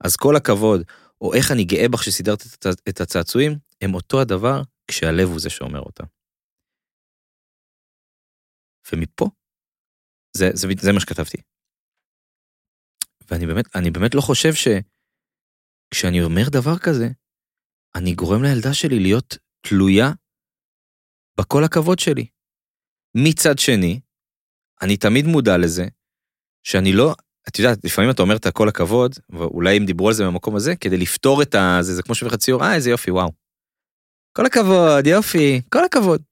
אז 0.00 0.16
כל 0.16 0.36
הכבוד, 0.36 0.82
או 1.20 1.34
איך 1.34 1.46
אני 1.52 1.64
גאה 1.64 1.88
בך 1.92 2.02
שסידרת 2.02 2.38
את 2.40 2.66
הצ- 2.66 2.82
את 2.88 3.00
הצעצועים, 3.00 3.52
הם 3.84 3.94
אותו 3.94 4.20
הדבר 4.20 4.62
כשהלב 4.90 5.28
הוא 5.28 5.40
זה 5.40 5.50
שאומר 5.50 5.80
אותם. 5.80 6.04
ומפה, 8.92 9.26
זה, 10.36 10.44
זה, 10.54 10.66
זה 10.82 10.92
מה 10.94 11.00
שכתבתי. 11.00 11.36
ואני 13.30 13.46
באמת, 13.46 13.64
אני 13.74 13.90
באמת 13.90 14.14
לא 14.14 14.20
חושב 14.20 14.52
שכשאני 14.54 16.22
אומר 16.22 16.46
דבר 16.52 16.78
כזה, 16.78 17.06
אני 17.94 18.14
גורם 18.14 18.42
לילדה 18.42 18.74
שלי 18.74 18.98
להיות 19.02 19.30
תלויה 19.66 20.08
בכל 21.40 21.62
הכבוד 21.64 21.98
שלי. 21.98 22.26
מצד 23.16 23.58
שני, 23.58 24.00
אני 24.82 24.96
תמיד 24.96 25.24
מודע 25.32 25.58
לזה 25.64 25.84
שאני 26.66 26.90
לא, 26.98 27.14
את 27.48 27.58
יודעת, 27.58 27.84
לפעמים 27.84 28.10
אתה 28.10 28.22
אומר 28.22 28.36
את 28.36 28.46
הכל 28.46 28.68
הכבוד, 28.68 29.14
ואולי 29.30 29.76
הם 29.76 29.84
דיברו 29.84 30.08
על 30.08 30.14
זה 30.14 30.24
במקום 30.24 30.56
הזה, 30.56 30.76
כדי 30.76 30.96
לפתור 30.96 31.42
את 31.42 31.54
ה... 31.54 31.78
זה, 31.80 31.94
זה 31.94 32.02
כמו 32.02 32.14
שבך 32.14 32.34
ציור, 32.34 32.64
אה, 32.64 32.74
איזה 32.74 32.90
יופי, 32.90 33.10
וואו. 33.10 33.32
כל 34.36 34.46
הכבוד, 34.46 35.06
יופי, 35.06 35.60
כל 35.72 35.84
הכבוד. 35.84 36.22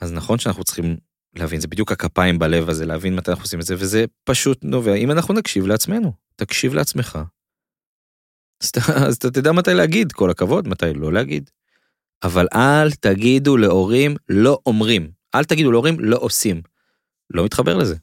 אז 0.00 0.12
נכון 0.12 0.38
שאנחנו 0.38 0.64
צריכים 0.64 0.96
להבין, 1.36 1.60
זה 1.60 1.68
בדיוק 1.68 1.92
הכפיים 1.92 2.38
בלב 2.38 2.68
הזה, 2.68 2.86
להבין 2.86 3.16
מתי 3.16 3.30
אנחנו 3.30 3.44
עושים 3.44 3.60
את 3.60 3.64
זה, 3.64 3.74
וזה 3.78 4.04
פשוט 4.24 4.58
נובע, 4.64 4.94
אם 4.94 5.10
אנחנו 5.10 5.34
נקשיב 5.34 5.66
לעצמנו, 5.66 6.12
תקשיב 6.36 6.74
לעצמך. 6.74 7.18
אז, 8.62 8.68
אתה- 8.68 9.06
אז 9.06 9.16
אתה 9.16 9.30
תדע 9.30 9.52
מתי 9.52 9.74
להגיד, 9.74 10.12
כל 10.12 10.30
הכבוד, 10.30 10.68
מתי 10.68 10.94
לא 10.94 11.12
להגיד. 11.12 11.50
אבל 12.24 12.46
אל 12.54 12.92
תגידו 12.92 13.56
להורים 13.56 14.16
לא 14.28 14.58
אומרים, 14.66 15.10
אל 15.34 15.44
תגידו 15.44 15.72
להורים 15.72 16.00
לא 16.00 16.16
עושים. 16.20 16.62
לא 17.30 17.44
מתחבר 17.44 17.76
לזה. 17.76 17.96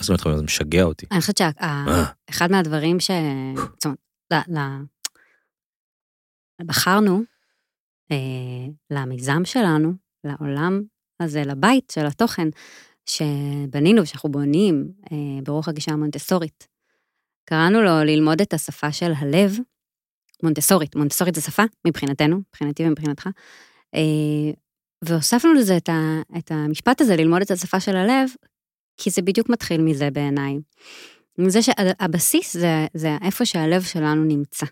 מה 0.00 0.16
זאת 0.16 0.24
אומרת? 0.24 0.38
זה 0.38 0.44
משגע 0.44 0.82
אותי. 0.82 1.06
אני 1.12 1.20
חושבת. 1.20 1.36
שאחד 1.38 2.50
מהדברים 2.50 3.00
ש... 3.00 3.10
זאת 3.56 3.84
אומרת, 3.84 4.48
בחרנו 6.66 7.22
אה, 8.12 8.16
למיזם 8.90 9.44
שלנו, 9.44 9.92
לעולם 10.24 10.82
הזה, 11.22 11.42
לבית 11.42 11.92
של 11.94 12.06
התוכן 12.06 12.48
שבנינו, 13.06 14.06
שאנחנו 14.06 14.28
בונים 14.28 14.92
אה, 15.12 15.42
ברוח 15.44 15.68
הגישה 15.68 15.92
המונטסורית. 15.92 16.68
קראנו 17.44 17.82
לו 17.82 18.04
ללמוד 18.04 18.40
את 18.40 18.54
השפה 18.54 18.92
של 18.92 19.12
הלב, 19.16 19.56
מונטסורית, 20.42 20.96
מונטסורית 20.96 21.34
זה 21.34 21.40
שפה 21.40 21.62
מבחינתנו, 21.86 22.36
מבחינתי 22.36 22.86
ומבחינתך, 22.86 23.26
אה, 23.94 24.52
והוספנו 25.04 25.54
לזה 25.54 25.76
את, 25.76 25.88
ה, 25.88 26.20
את 26.38 26.50
המשפט 26.50 27.00
הזה, 27.00 27.16
ללמוד 27.16 27.42
את 27.42 27.50
השפה 27.50 27.80
של 27.80 27.96
הלב, 27.96 28.30
כי 29.02 29.10
זה 29.10 29.22
בדיוק 29.22 29.48
מתחיל 29.48 29.80
מזה 29.80 30.10
בעיניי. 30.10 30.58
מזה 31.38 31.62
שהבסיס 31.62 32.56
זה, 32.56 32.86
זה 32.94 33.16
איפה 33.22 33.44
שהלב 33.44 33.82
שלנו 33.82 34.24
נמצא. 34.24 34.66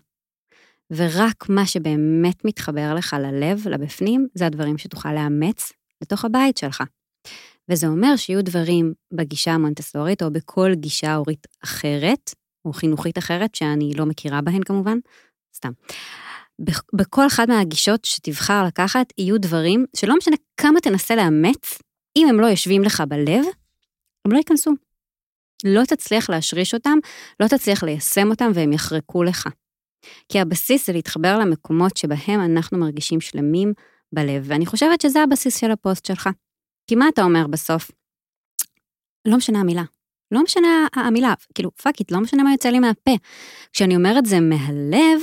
ורק 0.91 1.49
מה 1.49 1.65
שבאמת 1.65 2.45
מתחבר 2.45 2.93
לך 2.93 3.15
ללב, 3.19 3.67
לבפנים, 3.67 4.27
זה 4.35 4.45
הדברים 4.45 4.77
שתוכל 4.77 5.13
לאמץ 5.13 5.71
לתוך 6.01 6.25
הבית 6.25 6.57
שלך. 6.57 6.83
וזה 7.69 7.87
אומר 7.87 8.15
שיהיו 8.15 8.43
דברים 8.43 8.93
בגישה 9.13 9.51
המונטסורית, 9.51 10.23
או 10.23 10.31
בכל 10.31 10.71
גישה 10.73 11.15
הורית 11.15 11.47
אחרת, 11.63 12.35
או 12.65 12.73
חינוכית 12.73 13.17
אחרת, 13.17 13.55
שאני 13.55 13.93
לא 13.93 14.05
מכירה 14.05 14.41
בהן 14.41 14.63
כמובן, 14.63 14.97
סתם. 15.55 15.71
בכל 16.93 17.27
אחת 17.27 17.47
מהגישות 17.47 18.05
שתבחר 18.05 18.63
לקחת, 18.63 19.13
יהיו 19.17 19.37
דברים 19.37 19.85
שלא 19.95 20.17
משנה 20.17 20.35
כמה 20.57 20.79
תנסה 20.79 21.15
לאמץ, 21.15 21.79
אם 22.15 22.27
הם 22.29 22.39
לא 22.39 22.45
יושבים 22.47 22.83
לך 22.83 23.03
בלב, 23.07 23.45
הם 24.25 24.31
לא 24.31 24.37
ייכנסו. 24.37 24.71
לא 25.65 25.85
תצליח 25.85 26.29
להשריש 26.29 26.73
אותם, 26.73 26.97
לא 27.39 27.47
תצליח 27.47 27.83
ליישם 27.83 28.29
אותם 28.29 28.51
והם 28.53 28.73
יחרקו 28.73 29.23
לך. 29.23 29.47
כי 30.29 30.39
הבסיס 30.39 30.87
זה 30.87 30.93
להתחבר 30.93 31.39
למקומות 31.39 31.97
שבהם 31.97 32.39
אנחנו 32.39 32.77
מרגישים 32.77 33.21
שלמים 33.21 33.73
בלב, 34.13 34.43
ואני 34.45 34.65
חושבת 34.65 35.01
שזה 35.01 35.23
הבסיס 35.23 35.57
של 35.57 35.71
הפוסט 35.71 36.05
שלך. 36.05 36.29
כי 36.87 36.95
מה 36.95 37.09
אתה 37.13 37.23
אומר 37.23 37.47
בסוף? 37.47 37.91
לא 39.27 39.37
משנה 39.37 39.59
המילה. 39.59 39.83
לא 40.31 40.43
משנה 40.43 40.87
המילה, 40.95 41.33
כאילו, 41.55 41.71
fuck 41.71 41.99
it, 41.99 42.11
לא 42.11 42.19
משנה 42.19 42.43
מה 42.43 42.51
יוצא 42.51 42.69
לי 42.69 42.79
מהפה. 42.79 43.11
כשאני 43.73 43.95
אומרת 43.95 44.25
זה 44.25 44.39
מהלב, 44.39 45.21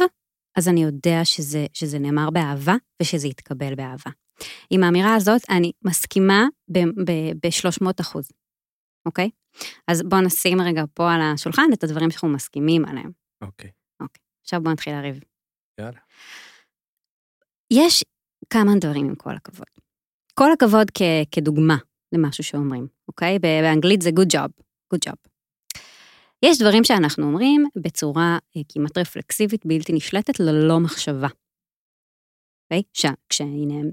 אז 0.56 0.68
אני 0.68 0.82
יודע 0.82 1.24
שזה, 1.24 1.66
שזה 1.72 1.98
נאמר 1.98 2.30
באהבה 2.30 2.74
ושזה 3.02 3.28
יתקבל 3.28 3.74
באהבה. 3.74 4.10
עם 4.70 4.82
האמירה 4.82 5.14
הזאת, 5.14 5.40
אני 5.50 5.72
מסכימה 5.84 6.46
ב-300 6.68 7.90
אחוז, 8.00 8.28
אוקיי? 9.06 9.30
אז 9.88 10.02
בואו 10.02 10.20
נשים 10.20 10.60
רגע 10.60 10.82
פה 10.94 11.12
על 11.12 11.20
השולחן 11.22 11.62
את 11.72 11.84
הדברים 11.84 12.10
שאנחנו 12.10 12.28
מסכימים 12.28 12.84
עליהם. 12.84 13.10
אוקיי. 13.42 13.70
אוקיי, 14.00 14.22
עכשיו 14.42 14.60
בואו 14.62 14.72
נתחיל 14.72 14.92
לריב. 14.94 15.20
יאללה. 15.80 15.98
יש 17.72 18.04
כמה 18.50 18.70
דברים 18.80 19.06
עם 19.06 19.14
כל 19.14 19.36
הכבוד. 19.36 19.66
כל 20.34 20.52
הכבוד 20.52 20.90
כ- 20.94 21.26
כדוגמה 21.30 21.76
למשהו 22.12 22.44
שאומרים, 22.44 22.86
אוקיי? 23.08 23.38
באנגלית 23.38 24.02
זה 24.02 24.10
good 24.10 24.36
job, 24.36 24.62
good 24.94 25.10
job. 25.10 25.16
יש 26.42 26.58
דברים 26.58 26.84
שאנחנו 26.84 27.26
אומרים 27.26 27.66
בצורה 27.76 28.38
אה, 28.56 28.62
כמעט 28.72 28.98
רפלקסיבית, 28.98 29.66
בלתי 29.66 29.92
נשלטת, 29.92 30.40
ללא 30.40 30.80
מחשבה. 30.80 31.28
אוקיי? 32.64 32.82
ש... 32.92 33.06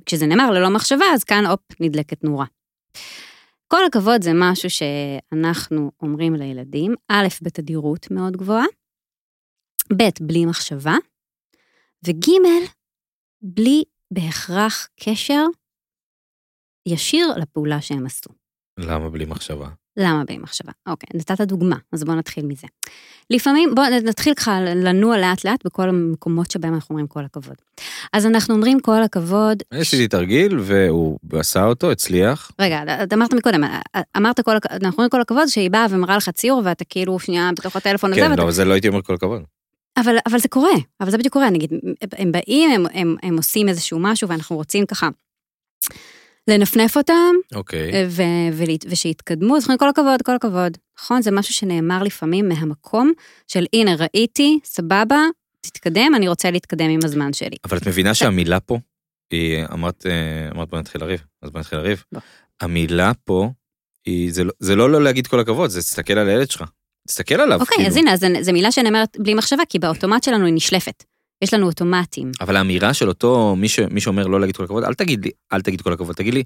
כשזה 0.05 0.25
נאמר 0.25 0.51
ללא 0.51 0.69
מחשבה, 0.69 1.05
אז 1.13 1.23
כאן, 1.23 1.45
הופ, 1.45 1.59
נדלקת 1.79 2.23
נורה. 2.23 2.45
כל 3.73 3.85
הכבוד 3.85 4.21
זה 4.21 4.31
משהו 4.35 4.69
שאנחנו 4.69 5.91
אומרים 6.01 6.35
לילדים, 6.35 6.95
א', 7.11 7.27
בתדירות 7.41 8.11
מאוד 8.11 8.37
גבוהה, 8.37 8.65
ב', 9.97 10.03
בלי 10.21 10.45
מחשבה, 10.45 10.93
וג', 12.07 12.29
בלי 13.41 13.83
בהכרח 14.13 14.87
קשר 14.99 15.45
ישיר 16.87 17.27
לפעולה 17.37 17.81
שהם 17.81 18.05
עשו. 18.05 18.29
למה 18.79 19.09
בלי 19.09 19.25
מחשבה? 19.25 19.69
למה 19.97 20.23
בלי 20.25 20.37
מחשבה? 20.37 20.71
אוקיי, 20.87 21.19
נתת 21.19 21.41
דוגמה, 21.41 21.77
אז 21.91 22.03
בואו 22.03 22.17
נתחיל 22.17 22.45
מזה. 22.45 22.67
לפעמים, 23.29 23.75
בואו 23.75 23.85
נתחיל 24.03 24.33
ככה 24.33 24.61
לנוע 24.61 25.17
לאט 25.17 25.45
לאט 25.45 25.65
בכל 25.65 25.89
המקומות 25.89 26.51
שבהם 26.51 26.73
אנחנו 26.73 26.93
אומרים 26.93 27.07
כל 27.07 27.25
הכבוד. 27.25 27.55
אז 28.13 28.25
אנחנו 28.25 28.55
אומרים 28.55 28.79
כל 28.79 29.03
הכבוד. 29.03 29.63
עשיתי 29.71 30.07
תרגיל 30.07 30.59
והוא 30.59 31.19
עשה 31.33 31.65
אותו, 31.65 31.91
הצליח. 31.91 32.51
רגע, 32.59 32.81
אמרת 33.13 33.33
מקודם, 33.33 33.63
אמרת 34.17 34.39
כל, 34.41 34.51
אנחנו 34.71 34.89
אומרים 34.91 35.09
כל 35.09 35.21
הכבוד 35.21 35.47
שהיא 35.47 35.71
באה 35.71 35.85
ומראה 35.89 36.17
לך 36.17 36.29
ציור 36.29 36.61
ואתה 36.65 36.85
כאילו 36.85 37.19
שנייה 37.19 37.49
בתוך 37.57 37.75
הטלפון 37.75 38.11
הזה. 38.11 38.21
כן, 38.21 38.31
ואתה... 38.31 38.43
לא, 38.43 38.51
זה 38.51 38.65
לא 38.65 38.73
הייתי 38.73 38.87
אומר 38.87 39.01
כל 39.01 39.13
הכבוד. 39.13 39.41
אבל, 39.97 40.15
אבל 40.25 40.39
זה 40.39 40.47
קורה, 40.47 40.73
אבל 41.01 41.11
זה 41.11 41.17
בדיוק 41.17 41.33
קורה, 41.33 41.49
נגיד, 41.49 41.71
הם 42.11 42.31
באים, 42.31 42.71
הם, 42.71 42.85
הם, 42.93 43.15
הם 43.23 43.37
עושים 43.37 43.69
איזשהו 43.69 43.99
משהו 43.99 44.29
ואנחנו 44.29 44.55
רוצים 44.55 44.85
ככה 44.85 45.09
לנפנף 46.47 46.97
אותם, 46.97 47.35
אוקיי. 47.55 47.93
אה, 47.93 48.05
ו- 48.09 48.53
ו- 48.53 48.89
ושיתקדמו, 48.89 49.57
אז 49.57 49.67
כל 49.79 49.89
הכבוד, 49.89 50.21
כל 50.21 50.35
הכבוד. 50.35 50.77
נכון? 50.99 51.21
זה 51.21 51.31
משהו 51.31 51.53
שנאמר 51.53 52.03
לפעמים 52.03 52.49
מהמקום 52.49 53.11
של 53.47 53.65
הנה 53.73 53.95
ראיתי, 53.95 54.59
סבבה, 54.63 55.19
תתקדם, 55.65 56.11
אני 56.15 56.27
רוצה 56.27 56.51
להתקדם 56.51 56.89
עם 56.89 56.99
הזמן 57.03 57.33
שלי. 57.33 57.55
אבל 57.63 57.77
את 57.77 57.87
מבינה 57.87 58.13
שהמילה 58.13 58.59
פה, 58.59 58.79
היא, 59.31 59.63
אמרת, 59.73 60.05
אה, 60.05 60.49
אמרת 60.51 60.69
בוא 60.69 60.79
נתחיל 60.79 61.01
לריב, 61.01 61.23
אז 61.41 61.49
בוא 61.49 61.59
נתחיל 61.59 61.79
לריב. 61.79 62.03
בוא. 62.11 62.21
המילה 62.61 63.11
פה, 63.23 63.49
היא, 64.05 64.33
זה, 64.33 64.43
לא- 64.43 64.53
זה 64.59 64.75
לא 64.75 64.89
לא 64.89 65.03
להגיד 65.03 65.27
כל 65.27 65.39
הכבוד, 65.39 65.69
זה 65.69 65.79
תסתכל 65.79 66.13
על 66.13 66.29
הילד 66.29 66.51
שלך. 66.51 66.63
תסתכל 67.07 67.35
עליו. 67.35 67.61
אוקיי, 67.61 67.75
כאילו. 67.75 67.89
אז 67.89 67.97
הנה, 67.97 68.13
אז 68.13 68.25
זו 68.45 68.53
מילה 68.53 68.71
שנאמרת 68.71 69.17
בלי 69.19 69.33
מחשבה, 69.33 69.63
כי 69.69 69.79
באוטומט 69.79 70.23
שלנו 70.23 70.45
היא 70.45 70.53
נשלפת. 70.53 71.03
יש 71.41 71.53
לנו 71.53 71.65
אוטומטים. 71.67 72.31
אבל 72.41 72.55
האמירה 72.55 72.93
של 72.93 73.07
אותו, 73.09 73.55
מי, 73.55 73.69
ש, 73.69 73.79
מי 73.79 74.01
שאומר 74.01 74.27
לא 74.27 74.39
להגיד 74.39 74.57
כל 74.57 74.63
הכבוד, 74.63 74.83
אל 74.83 74.93
תגיד 74.93 75.25
לי, 75.25 75.31
אל 75.53 75.61
תגיד 75.61 75.81
כל 75.81 75.93
הכבוד, 75.93 76.15
תגיד 76.15 76.33
לי, 76.33 76.43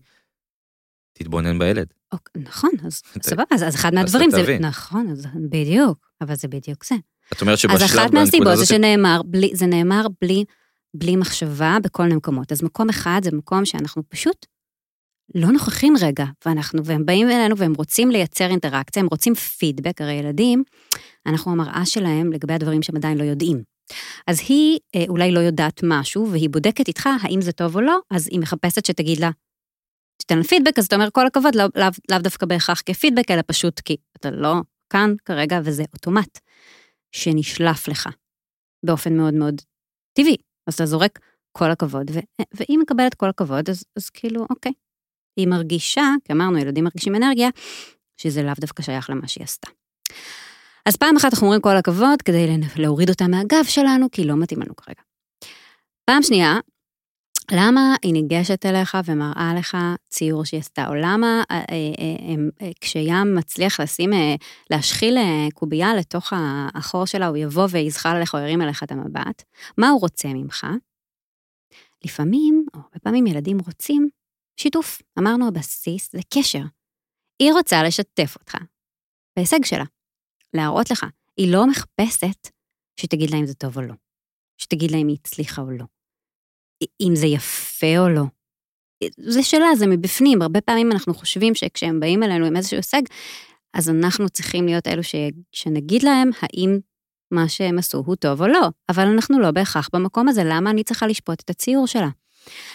תתבונן 1.13 1.59
בילד. 1.59 1.88
אוקיי, 2.12 2.41
נכון, 2.43 2.69
אז 2.86 3.01
סבבה, 3.29 3.43
אז, 3.51 3.63
אז 3.63 3.75
אחד 3.75 3.93
מהדברים 3.93 4.31
זה. 4.31 4.57
נכון, 4.59 5.09
אז 5.12 5.27
בדיוק, 5.50 6.12
אבל 6.21 6.36
זה 6.36 6.47
בדיוק 6.47 6.86
זה. 6.86 6.95
את 7.34 7.41
אומרת 7.41 7.53
אז 7.53 7.60
שבשלב, 7.60 7.81
אחת 7.81 7.96
בנקודה 7.96 8.19
מהסיבות 8.19 8.57
זה 8.57 8.65
שנאמר, 8.65 9.22
בלי, 9.25 9.51
זה 9.53 9.65
נאמר 9.65 10.05
בלי, 10.22 10.43
בלי 10.93 11.15
מחשבה 11.15 11.77
בכל 11.84 12.03
מיני 12.03 12.15
מקומות. 12.15 12.51
אז 12.51 12.63
מקום 12.63 12.89
אחד 12.89 13.22
זה 13.24 13.31
מקום 13.34 13.65
שאנחנו 13.65 14.03
פשוט 14.10 14.46
לא 15.36 15.48
נוכחים 15.48 15.93
רגע, 16.01 16.25
ואנחנו, 16.46 16.86
והם 16.86 17.05
באים 17.05 17.29
אלינו 17.29 17.57
והם 17.57 17.74
רוצים 17.74 18.12
לייצר 18.12 18.50
אינטראקציה, 18.50 19.01
הם 19.01 19.07
רוצים 19.12 19.36
פידבק, 19.36 20.01
הרי 20.01 20.13
ילדים, 20.13 20.63
אנחנו 21.25 21.51
המראה 21.51 21.86
שלהם 21.86 22.34
לגבי 22.34 22.53
הדברים 22.53 22.81
שהם 22.81 22.96
עדיין 22.96 23.17
לא 23.17 23.24
יודעים. 23.24 23.63
אז 24.27 24.41
היא 24.48 24.79
אה, 24.96 25.03
אולי 25.10 25.31
לא 25.31 25.39
יודעת 25.39 25.81
משהו, 25.84 26.31
והיא 26.31 26.50
בודקת 26.50 26.88
איתך 26.88 27.10
האם 27.22 27.41
זה 27.41 27.51
טוב 27.51 27.75
או 27.75 27.81
לא, 27.81 27.98
אז 28.12 28.27
היא 28.31 28.39
מחפשת 28.39 28.86
שתגיד 28.86 29.19
לה, 29.19 29.29
תיתן 30.17 30.38
לה 30.38 30.43
פידבק, 30.43 30.79
אז 30.79 30.86
אתה 30.86 30.96
אומר 30.96 31.10
כל 31.12 31.27
הכבוד, 31.27 31.55
לאו 31.55 31.67
לא, 31.75 31.86
לא 32.12 32.17
דווקא 32.17 32.46
בהכרח 32.46 32.81
כפידבק, 32.86 33.31
אלא 33.31 33.41
פשוט 33.48 33.79
כי 33.79 33.98
אתה 34.17 34.31
לא 34.31 34.55
כאן 34.89 35.13
כרגע, 35.25 35.60
וזה 35.63 35.84
אוטומט 35.93 36.39
שנשלף 37.17 37.88
לך 37.88 38.09
באופן 38.86 39.17
מאוד 39.17 39.33
מאוד 39.33 39.62
טבעי. 40.13 40.38
אז 40.67 40.74
אתה 40.74 40.86
זורק 40.86 41.19
כל 41.51 41.71
הכבוד, 41.71 42.12
ו- 42.13 42.43
והיא 42.53 42.77
מקבלת 42.77 43.13
כל 43.13 43.29
הכבוד, 43.29 43.69
אז, 43.69 43.83
אז 43.97 44.09
כאילו, 44.09 44.45
אוקיי. 44.50 44.71
היא 45.39 45.47
מרגישה, 45.47 46.03
כי 46.25 46.33
אמרנו, 46.33 46.57
ילדים 46.57 46.83
מרגישים 46.83 47.15
אנרגיה, 47.15 47.50
שזה 48.17 48.43
לאו 48.43 48.53
דווקא 48.59 48.83
שייך 48.83 49.09
למה 49.09 49.27
שהיא 49.27 49.43
עשתה. 49.43 49.67
אז 50.86 50.95
פעם 50.95 51.15
אחת 51.17 51.33
אנחנו 51.33 51.47
אומרים 51.47 51.62
כל 51.62 51.77
הכבוד 51.77 52.21
כדי 52.25 52.47
להוריד 52.75 53.09
אותה 53.09 53.27
מהגב 53.27 53.63
שלנו, 53.63 54.12
כי 54.12 54.24
לא 54.24 54.36
מתאים 54.38 54.62
לנו 54.62 54.75
כרגע. 54.75 55.01
פעם 56.05 56.24
שנייה, 56.24 56.59
למה 57.51 57.95
היא 58.03 58.13
ניגשת 58.13 58.65
אליך 58.65 58.97
ומראה 59.05 59.53
לך 59.57 59.77
ציור 60.09 60.45
שהיא 60.45 60.59
עשתה, 60.59 60.87
או 60.87 60.95
למה 60.95 61.43
אה, 61.51 61.57
אה, 61.57 61.65
אה, 62.61 62.71
כשים 62.81 63.35
מצליח 63.35 63.79
לשים, 63.79 64.09
להשחיל 64.69 65.17
קובייה 65.53 65.95
לתוך 65.95 66.33
החור 66.75 67.05
שלה, 67.05 67.27
הוא 67.27 67.37
יבוא 67.37 67.67
ויזחל 67.71 68.15
עליך 68.15 68.33
או 68.33 68.39
ירים 68.39 68.61
אליך 68.61 68.83
את 68.83 68.91
המבט, 68.91 69.43
מה 69.77 69.89
הוא 69.89 70.01
רוצה 70.01 70.27
ממך? 70.27 70.67
לפעמים, 72.05 72.65
או 72.73 72.79
הרבה 72.79 72.99
פעמים 72.99 73.27
ילדים 73.27 73.57
רוצים 73.65 74.09
שיתוף. 74.59 75.01
אמרנו, 75.19 75.47
הבסיס 75.47 76.11
זה 76.11 76.19
קשר. 76.33 76.63
היא 77.39 77.53
רוצה 77.53 77.83
לשתף 77.83 78.35
אותך 78.39 78.55
בהישג 79.35 79.65
שלה, 79.65 79.83
להראות 80.53 80.91
לך. 80.91 81.05
היא 81.37 81.51
לא 81.51 81.67
מחפשת 81.67 82.49
שתגיד 82.99 83.29
לה 83.29 83.37
אם 83.37 83.45
זה 83.45 83.53
טוב 83.53 83.77
או 83.77 83.81
לא, 83.81 83.93
שתגיד 84.57 84.91
לה 84.91 84.97
אם 84.97 85.07
היא 85.07 85.17
הצליחה 85.19 85.61
או 85.61 85.71
לא, 85.71 85.85
אם 87.01 87.15
זה 87.15 87.27
יפה 87.27 87.98
או 87.98 88.10
לא. 88.10 88.24
זה 89.17 89.43
שלה, 89.43 89.75
זה 89.75 89.88
מבפנים. 89.88 90.41
הרבה 90.41 90.62
פעמים 90.62 90.91
אנחנו 90.91 91.13
חושבים 91.13 91.55
שכשהם 91.55 92.00
באים 92.00 92.24
אלינו 92.24 92.46
עם 92.46 92.55
איזשהו 92.55 92.77
הישג, 92.77 93.01
אז 93.74 93.89
אנחנו 93.89 94.29
צריכים 94.29 94.65
להיות 94.65 94.88
אלו 94.88 95.03
ש... 95.03 95.15
שנגיד 95.51 96.03
להם 96.03 96.29
האם 96.41 96.79
מה 97.31 97.50
שהם 97.50 97.79
עשו 97.79 98.03
הוא 98.05 98.15
טוב 98.15 98.41
או 98.41 98.48
לא, 98.48 98.69
אבל 98.89 99.07
אנחנו 99.07 99.39
לא 99.39 99.51
בהכרח 99.51 99.89
במקום 99.93 100.27
הזה, 100.27 100.41
למה 100.46 100.69
אני 100.69 100.84
צריכה 100.84 101.07
לשפוט 101.07 101.39
את 101.39 101.50
הציור 101.50 101.88
שלה? 101.88 102.10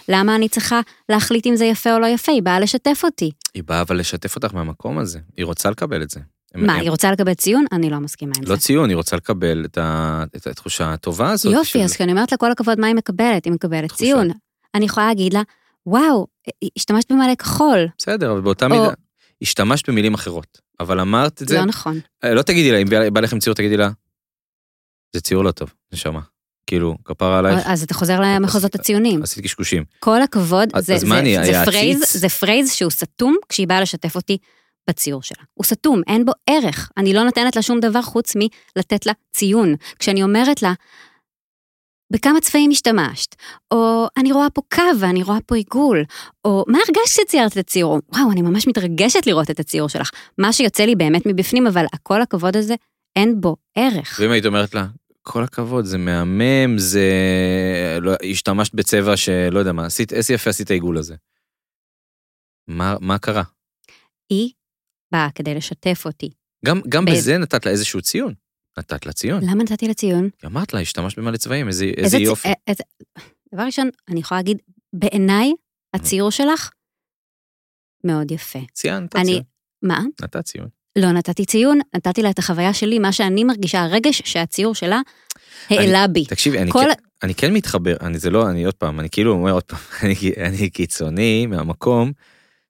למה 0.09 0.37
אני 0.37 0.49
צריכה 0.49 0.81
להחליט 1.09 1.47
אם 1.47 1.57
זה 1.57 1.65
יפה 1.65 1.95
או 1.95 1.99
לא 1.99 2.07
יפה? 2.07 2.33
היא 2.33 2.43
באה 2.43 2.61
לשתף 2.61 3.01
אותי. 3.05 3.31
היא 3.55 3.63
באה 3.67 3.81
אבל 3.81 3.99
לשתף 3.99 4.37
אותך 4.37 4.55
מהמקום 4.55 4.99
הזה, 4.99 5.19
היא 5.37 5.45
רוצה 5.45 5.71
לקבל 5.71 6.03
את 6.03 6.11
זה. 6.11 6.21
מה, 6.55 6.73
הם- 6.75 6.81
היא 6.81 6.91
רוצה 6.91 7.11
לקבל 7.13 7.35
ציון? 7.35 7.65
אני 7.73 7.91
לא 7.91 7.99
מסכימה 8.01 8.33
עם 8.39 8.43
לא 8.47 8.55
זה. 8.57 8.61
ציון, 8.63 8.89
היא 8.89 8.97
רוצה 8.97 9.17
לקבל 9.17 9.65
את 9.65 9.79
ה- 9.79 10.25
את 10.37 10.47
התחושה 10.47 10.93
הטובה 10.93 11.31
הזאת. 11.31 11.53
יופי, 11.53 11.71
של- 11.79 11.81
אז 11.81 11.93
כשאני 11.93 12.13
אומרת 12.13 12.33
לה 12.33 12.39
כל 12.39 12.53
הכבוד, 12.53 12.81
מה 12.81 12.87
היא 12.87 12.95
מקבלת? 12.95 13.45
היא 13.45 13.53
מקבלת 13.53 13.89
תחושה. 13.89 14.05
ציון. 14.05 14.29
אני 14.75 14.85
יכולה 14.85 15.07
להגיד 15.07 15.35
לה, 15.35 15.43
וואו, 15.87 16.27
השתמשת 16.79 17.13
במלא 17.13 17.35
כחול. 17.35 17.87
בסדר, 17.99 18.33
אבל 18.33 18.41
באותה 18.41 18.67
או- 18.67 18.71
מידה, 18.71 18.89
השתמשת 19.43 19.89
במילים 19.91 20.15
אחרות, 20.15 20.59
אבל 20.81 21.01
אמרת 21.01 21.43
את 21.43 21.49
זה, 21.49 21.59
לא 21.59 21.65
נכון. 21.65 22.01
אה, 22.25 22.35
לא 22.35 22.43
תגידי 22.43 22.73
לה, 22.73 22.79
אם 22.79 23.13
בא- 23.15 23.21
לכם 23.21 23.39
ציור, 23.39 23.55
תגידי 23.57 23.77
לה, 23.77 23.91
זה 25.15 25.21
ציור 25.21 25.45
לא 25.45 25.51
טוב, 25.51 25.73
נשמה. 25.93 26.21
כאילו, 26.67 26.97
כפרה 27.05 27.39
עלייך, 27.39 27.61
אז 27.67 27.83
אתה 27.83 27.95
חוזר 27.95 28.21
למחוזות 28.21 28.75
הציונים. 28.75 29.23
עשית 29.23 29.45
קשקושים. 29.45 29.85
כל 29.99 30.23
הכבוד, 30.23 30.69
זה, 30.79 30.99
זה, 30.99 31.07
זה, 31.45 31.65
phrase? 31.65 32.05
זה 32.13 32.29
phrase 32.29 32.73
שהוא 32.73 32.91
סתום 32.91 33.37
כשהיא 33.49 33.69
באה 33.69 33.81
לשתף 33.81 34.17
אותי 34.17 34.39
בציור 34.91 35.23
שלה. 35.23 35.45
הוא 35.55 35.65
סתום, 35.65 36.03
אין 36.07 36.25
בו 36.25 36.33
ערך. 36.51 36.91
אני 36.97 37.13
לא 37.13 37.25
נותנת 37.25 37.57
לה 37.57 37.63
שום 37.63 37.81
דבר 37.81 38.03
חוץ 38.03 38.33
מלתת 38.37 39.07
לה 39.07 39.13
ציון. 39.33 39.75
כשאני 39.99 40.23
אומרת 40.23 40.63
לה, 40.63 40.73
בכמה 42.13 42.41
צבעים 42.41 42.71
השתמשת? 42.71 43.35
או 43.71 44.07
אני 44.17 44.33
רואה 44.33 44.51
פה 44.51 44.63
קו 44.75 44.83
ואני 45.01 45.23
רואה 45.23 45.39
פה 45.47 45.57
עיגול. 45.57 46.05
או 46.45 46.65
מה 46.69 46.79
הרגשת 46.79 47.19
כשציירת 47.19 47.53
את 47.53 47.57
הציור? 47.57 47.99
וואו, 48.13 48.33
אני 48.33 48.43
ממש 48.43 48.69
מתרגשת 48.69 49.27
לראות 49.27 49.51
את 49.51 49.61
הציור 49.61 49.89
שלך. 49.89 50.11
מה 50.39 50.53
שיוצא 50.53 50.85
לי 50.85 50.95
באמת 50.95 51.27
מבפנים, 51.27 51.67
אבל 51.67 51.85
הכל 51.93 52.23
הכבוד 52.23 52.57
הזה, 52.57 52.75
אין 53.17 53.41
בו 53.41 53.57
ערך. 53.75 54.19
ואם 54.21 54.31
היית 54.31 54.47
אומרת 54.47 54.75
לה, 54.75 54.87
כל 55.23 55.43
הכבוד, 55.43 55.85
זה 55.85 55.99
מהמם, 55.99 56.79
זה... 56.79 57.09
לא, 58.01 58.13
השתמשת 58.31 58.75
בצבע 58.75 59.17
שלא 59.17 59.59
יודע 59.59 59.73
מה, 59.73 59.87
עשית, 59.87 60.13
איזה 60.13 60.35
יפה 60.35 60.51
עשית 60.51 60.71
העיגול 60.71 60.99
הזה. 60.99 61.15
מה, 62.69 62.97
מה 63.01 63.19
קרה? 63.19 63.43
היא 64.31 64.51
באה 65.13 65.29
כדי 65.35 65.55
לשתף 65.55 66.03
אותי. 66.05 66.31
גם, 66.65 66.81
גם 66.89 67.05
ב- 67.05 67.11
בזה 67.11 67.39
נתת 67.39 67.67
לה 67.67 67.73
איזשהו 67.73 68.01
ציון. 68.03 68.35
נתת 68.79 69.07
לה 69.07 69.13
ציון. 69.13 69.41
למה 69.45 69.65
נתתי 69.65 69.89
לה 69.89 69.95
ציון? 69.95 70.29
אמרת 70.47 70.75
לה, 70.75 70.81
השתמשת 70.81 71.19
במלא 71.19 71.37
צבעים, 71.37 71.69
איזה, 71.69 71.85
איזה 71.85 72.01
איזה 72.01 72.17
צ- 72.17 72.21
יופי. 72.21 72.49
א- 72.49 72.53
איזה- 72.67 72.85
דבר 73.55 73.63
ראשון, 73.63 73.91
אני 74.09 74.21
יכולה 74.21 74.39
להגיד, 74.39 74.59
בעיניי, 74.93 75.53
הציור 75.95 76.31
שלך 76.31 76.71
מאוד 78.05 78.31
יפה. 78.31 78.59
ציינת 78.73 79.17
אני, 79.17 79.25
ציון. 79.25 79.43
מה? 79.83 80.01
נתת 80.23 80.37
ציון. 80.45 80.69
לא 80.99 81.13
נתתי 81.13 81.45
ציון, 81.47 81.79
נתתי 81.95 82.23
לה 82.23 82.31
את 82.31 82.39
החוויה 82.39 82.75
שלי, 82.75 82.99
מה 82.99 83.13
שאני 83.13 83.45
מרגישה, 83.45 83.83
הרגש 83.83 84.23
שהציור 84.25 84.75
שלה 84.75 85.01
העלה 85.71 86.07
בי. 86.09 86.25
תקשיבי, 86.25 86.59
אני, 86.59 86.71
כל- 86.73 86.79
כן, 86.85 87.03
אני 87.23 87.35
כן 87.35 87.55
מתחבר, 87.55 87.97
אני 88.01 88.19
זה 88.19 88.31
לא, 88.31 88.51
אני 88.51 88.65
עוד 88.65 88.75
פעם, 88.75 89.01
אני 89.01 89.11
כאילו 89.11 89.33
אומר 89.33 89.53
עוד 89.53 89.63
פעם, 89.63 89.79
אני, 90.03 90.15
אני 90.47 90.71
קיצוני 90.71 91.47
מהמקום 91.47 92.13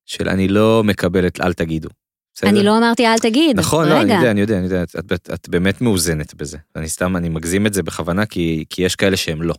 של 0.07 0.29
אני 0.29 0.49
לא 0.49 0.83
מקבל 0.85 1.27
את 1.27 1.41
אל 1.41 1.53
תגידו. 1.53 1.89
אני 2.43 2.63
לא 2.63 2.79
אמרתי 2.79 3.07
אל 3.07 3.19
תגיד. 3.19 3.59
נכון, 3.59 3.89
לא, 3.89 3.95
רגע. 3.95 4.03
אני 4.03 4.15
יודע, 4.15 4.31
אני 4.31 4.41
יודע, 4.41 4.57
אני 4.57 4.65
יודע, 4.65 4.83
את, 4.83 5.13
את, 5.13 5.31
את 5.35 5.49
באמת 5.49 5.81
מאוזנת 5.81 6.35
בזה. 6.35 6.59
אני 6.77 6.89
סתם, 6.89 7.17
אני 7.17 7.29
מגזים 7.29 7.67
את 7.67 7.75
זה 7.75 7.83
בכוונה, 7.83 8.27
כי, 8.27 8.65
כי 8.71 8.83
יש 8.83 8.97
כאלה 8.97 9.17
שהם 9.17 9.43
לא. 9.43 9.55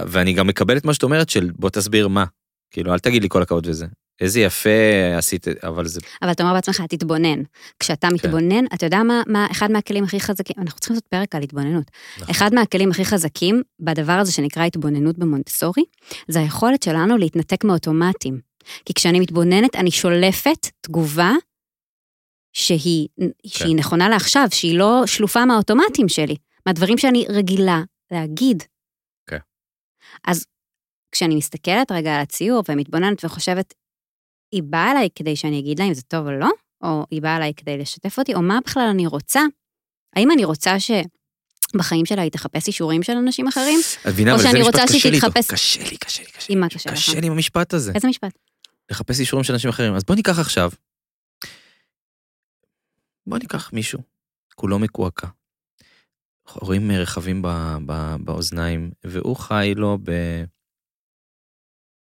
ואני 0.00 0.32
גם 0.32 0.46
מקבל 0.46 0.76
את 0.76 0.84
מה 0.84 0.94
שאת 0.94 1.02
אומרת 1.02 1.30
של 1.30 1.50
בוא 1.58 1.70
תסביר 1.70 2.08
מה. 2.08 2.24
כאילו, 2.70 2.92
אל 2.92 2.98
תגיד 2.98 3.22
לי 3.22 3.28
כל 3.28 3.42
הכבוד 3.42 3.66
וזה. 3.66 3.86
איזה 4.20 4.40
יפה 4.40 4.70
עשית, 5.16 5.46
אבל 5.62 5.86
זה... 5.86 6.00
אבל 6.22 6.30
אתה 6.30 6.42
אומר 6.42 6.54
בעצמך, 6.54 6.82
תתבונן. 6.88 7.42
כשאתה 7.80 8.08
כן. 8.08 8.14
מתבונן, 8.14 8.64
אתה 8.74 8.86
יודע 8.86 9.02
מה, 9.02 9.22
מה 9.26 9.46
אחד 9.50 9.70
מהכלים 9.70 10.04
הכי 10.04 10.20
חזקים, 10.20 10.56
אנחנו 10.58 10.80
צריכים 10.80 10.94
לעשות 10.94 11.06
פרק 11.06 11.34
על 11.34 11.42
התבוננות. 11.42 11.84
נכון. 12.16 12.30
אחד 12.30 12.54
מהכלים 12.54 12.90
הכי 12.90 13.04
חזקים 13.04 13.62
בדבר 13.80 14.12
הזה 14.12 14.32
שנקרא 14.32 14.64
התבוננות 14.64 15.18
במונטסורי, 15.18 15.84
זה 16.28 16.40
היכולת 16.40 16.82
שלנו 16.82 17.18
להתנתק 17.18 17.64
מאוטומטים. 17.64 18.40
כי 18.84 18.94
כשאני 18.94 19.20
מתבוננת, 19.20 19.76
אני 19.76 19.90
שולפת 19.90 20.68
תגובה 20.80 21.32
שהיא, 22.52 23.08
כן. 23.20 23.26
שהיא 23.46 23.76
נכונה 23.76 24.08
לעכשיו, 24.08 24.48
שהיא 24.52 24.78
לא 24.78 25.02
שלופה 25.06 25.44
מהאוטומטים 25.44 26.08
שלי, 26.08 26.36
מהדברים 26.66 26.98
שאני 26.98 27.26
רגילה 27.28 27.82
להגיד. 28.10 28.62
כן. 29.30 29.38
אז 30.24 30.46
כשאני 31.12 31.36
מסתכלת 31.36 31.92
רגע 31.92 32.14
על 32.14 32.20
הציור 32.20 32.62
ומתבוננת 32.68 33.24
וחושבת, 33.24 33.74
היא 34.52 34.62
באה 34.62 34.90
אליי 34.90 35.08
כדי 35.14 35.36
שאני 35.36 35.58
אגיד 35.58 35.78
לה 35.78 35.84
אם 35.84 35.94
זה 35.94 36.02
טוב 36.02 36.26
או 36.26 36.32
לא, 36.32 36.50
או 36.82 37.06
היא 37.10 37.22
באה 37.22 37.36
אליי 37.36 37.52
כדי 37.56 37.78
לשתף 37.78 38.18
אותי, 38.18 38.34
או 38.34 38.42
מה 38.42 38.58
בכלל 38.64 38.88
אני 38.90 39.06
רוצה? 39.06 39.40
האם 40.16 40.30
אני 40.30 40.44
רוצה 40.44 40.76
שבחיים 40.80 42.06
שלה 42.06 42.22
היא 42.22 42.30
תחפש 42.30 42.66
אישורים 42.66 43.02
של 43.02 43.12
אנשים 43.12 43.48
אחרים? 43.48 43.80
את 44.02 44.06
מבינה, 44.06 44.34
אבל 44.34 44.42
זה 44.42 44.60
משפט 44.60 44.80
קשה 44.80 45.10
לי 45.10 45.16
איתו. 45.16 45.26
קשה 45.48 45.80
לי, 45.90 45.96
קשה 45.96 46.22
לי, 46.22 46.28
קשה 46.30 46.46
לי. 46.48 46.54
עם 46.54 46.60
מה 46.60 46.68
קשה 46.68 46.90
לך? 46.90 46.96
קשה 46.96 47.20
לי 47.20 47.26
עם 47.26 47.32
המשפט 47.32 47.74
הזה. 47.74 47.92
איזה 47.94 48.08
משפט? 48.08 48.38
לחפש 48.90 49.20
אישורים 49.20 49.44
של 49.44 49.52
אנשים 49.52 49.70
אחרים. 49.70 49.94
אז 49.94 50.04
בוא 50.04 50.14
ניקח 50.14 50.38
עכשיו. 50.38 50.70
בוא 53.26 53.38
ניקח 53.38 53.72
מישהו, 53.72 54.02
כולו 54.54 54.78
מקועקע. 54.78 55.26
רואים 56.48 56.90
רכבים 57.02 57.42
ב- 57.42 57.78
ב- 57.86 58.24
באוזניים, 58.24 58.90
והוא 59.04 59.36
חי 59.36 59.72
לו 59.76 59.98
ב... 60.04 60.10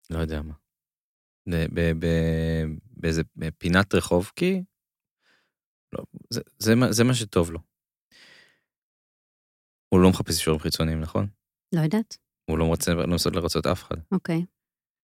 לא 0.10 0.20
יודע 0.20 0.42
מה. 0.42 0.54
באיזה 2.92 3.22
פינת 3.58 3.96
רחוב, 3.96 4.32
כי... 4.36 4.64
לא, 5.94 6.04
זה, 6.30 6.42
זה, 6.60 6.74
זה 6.92 7.04
מה 7.04 7.14
שטוב 7.14 7.52
לו. 7.52 7.60
הוא 9.94 10.02
לא 10.02 10.10
מחפש 10.10 10.40
אישורים 10.40 10.60
חיצוניים, 10.60 11.02
נכון? 11.02 11.28
לא 11.76 11.82
יודעת. 11.82 12.18
הוא 12.50 12.58
לא 12.58 12.64
רוצה 12.64 12.94
לא 12.94 13.08
מנסות 13.08 13.36
לרצות 13.36 13.66
אף 13.66 13.84
אחד. 13.84 13.96
אוקיי. 14.12 14.46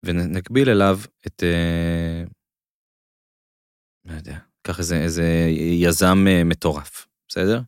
ונקביל 0.05 0.69
אליו 0.69 0.95
את... 1.27 1.43
אה, 1.43 2.23
לא 4.05 4.13
יודע, 4.13 4.48
קח 4.61 4.79
איזה, 4.79 4.95
איזה 4.95 5.23
יזם 5.71 6.25
אה, 6.29 6.43
מטורף, 6.43 7.07
בסדר? 7.27 7.61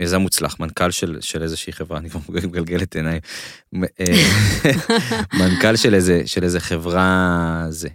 יזם 0.00 0.20
מוצלח, 0.20 0.60
מנכ"ל 0.60 0.90
של, 0.90 1.18
של 1.20 1.42
איזושהי 1.42 1.72
חברה, 1.72 1.98
אני 1.98 2.10
כבר 2.10 2.20
מגלגל 2.28 2.82
את 2.82 2.96
עיניי. 2.96 3.20
אה, 3.74 4.04
מנכ"ל 5.40 5.76
של 5.76 5.94
איזה, 5.94 6.22
של 6.26 6.44
איזה 6.44 6.60
חברה 6.60 7.66
זה, 7.68 7.88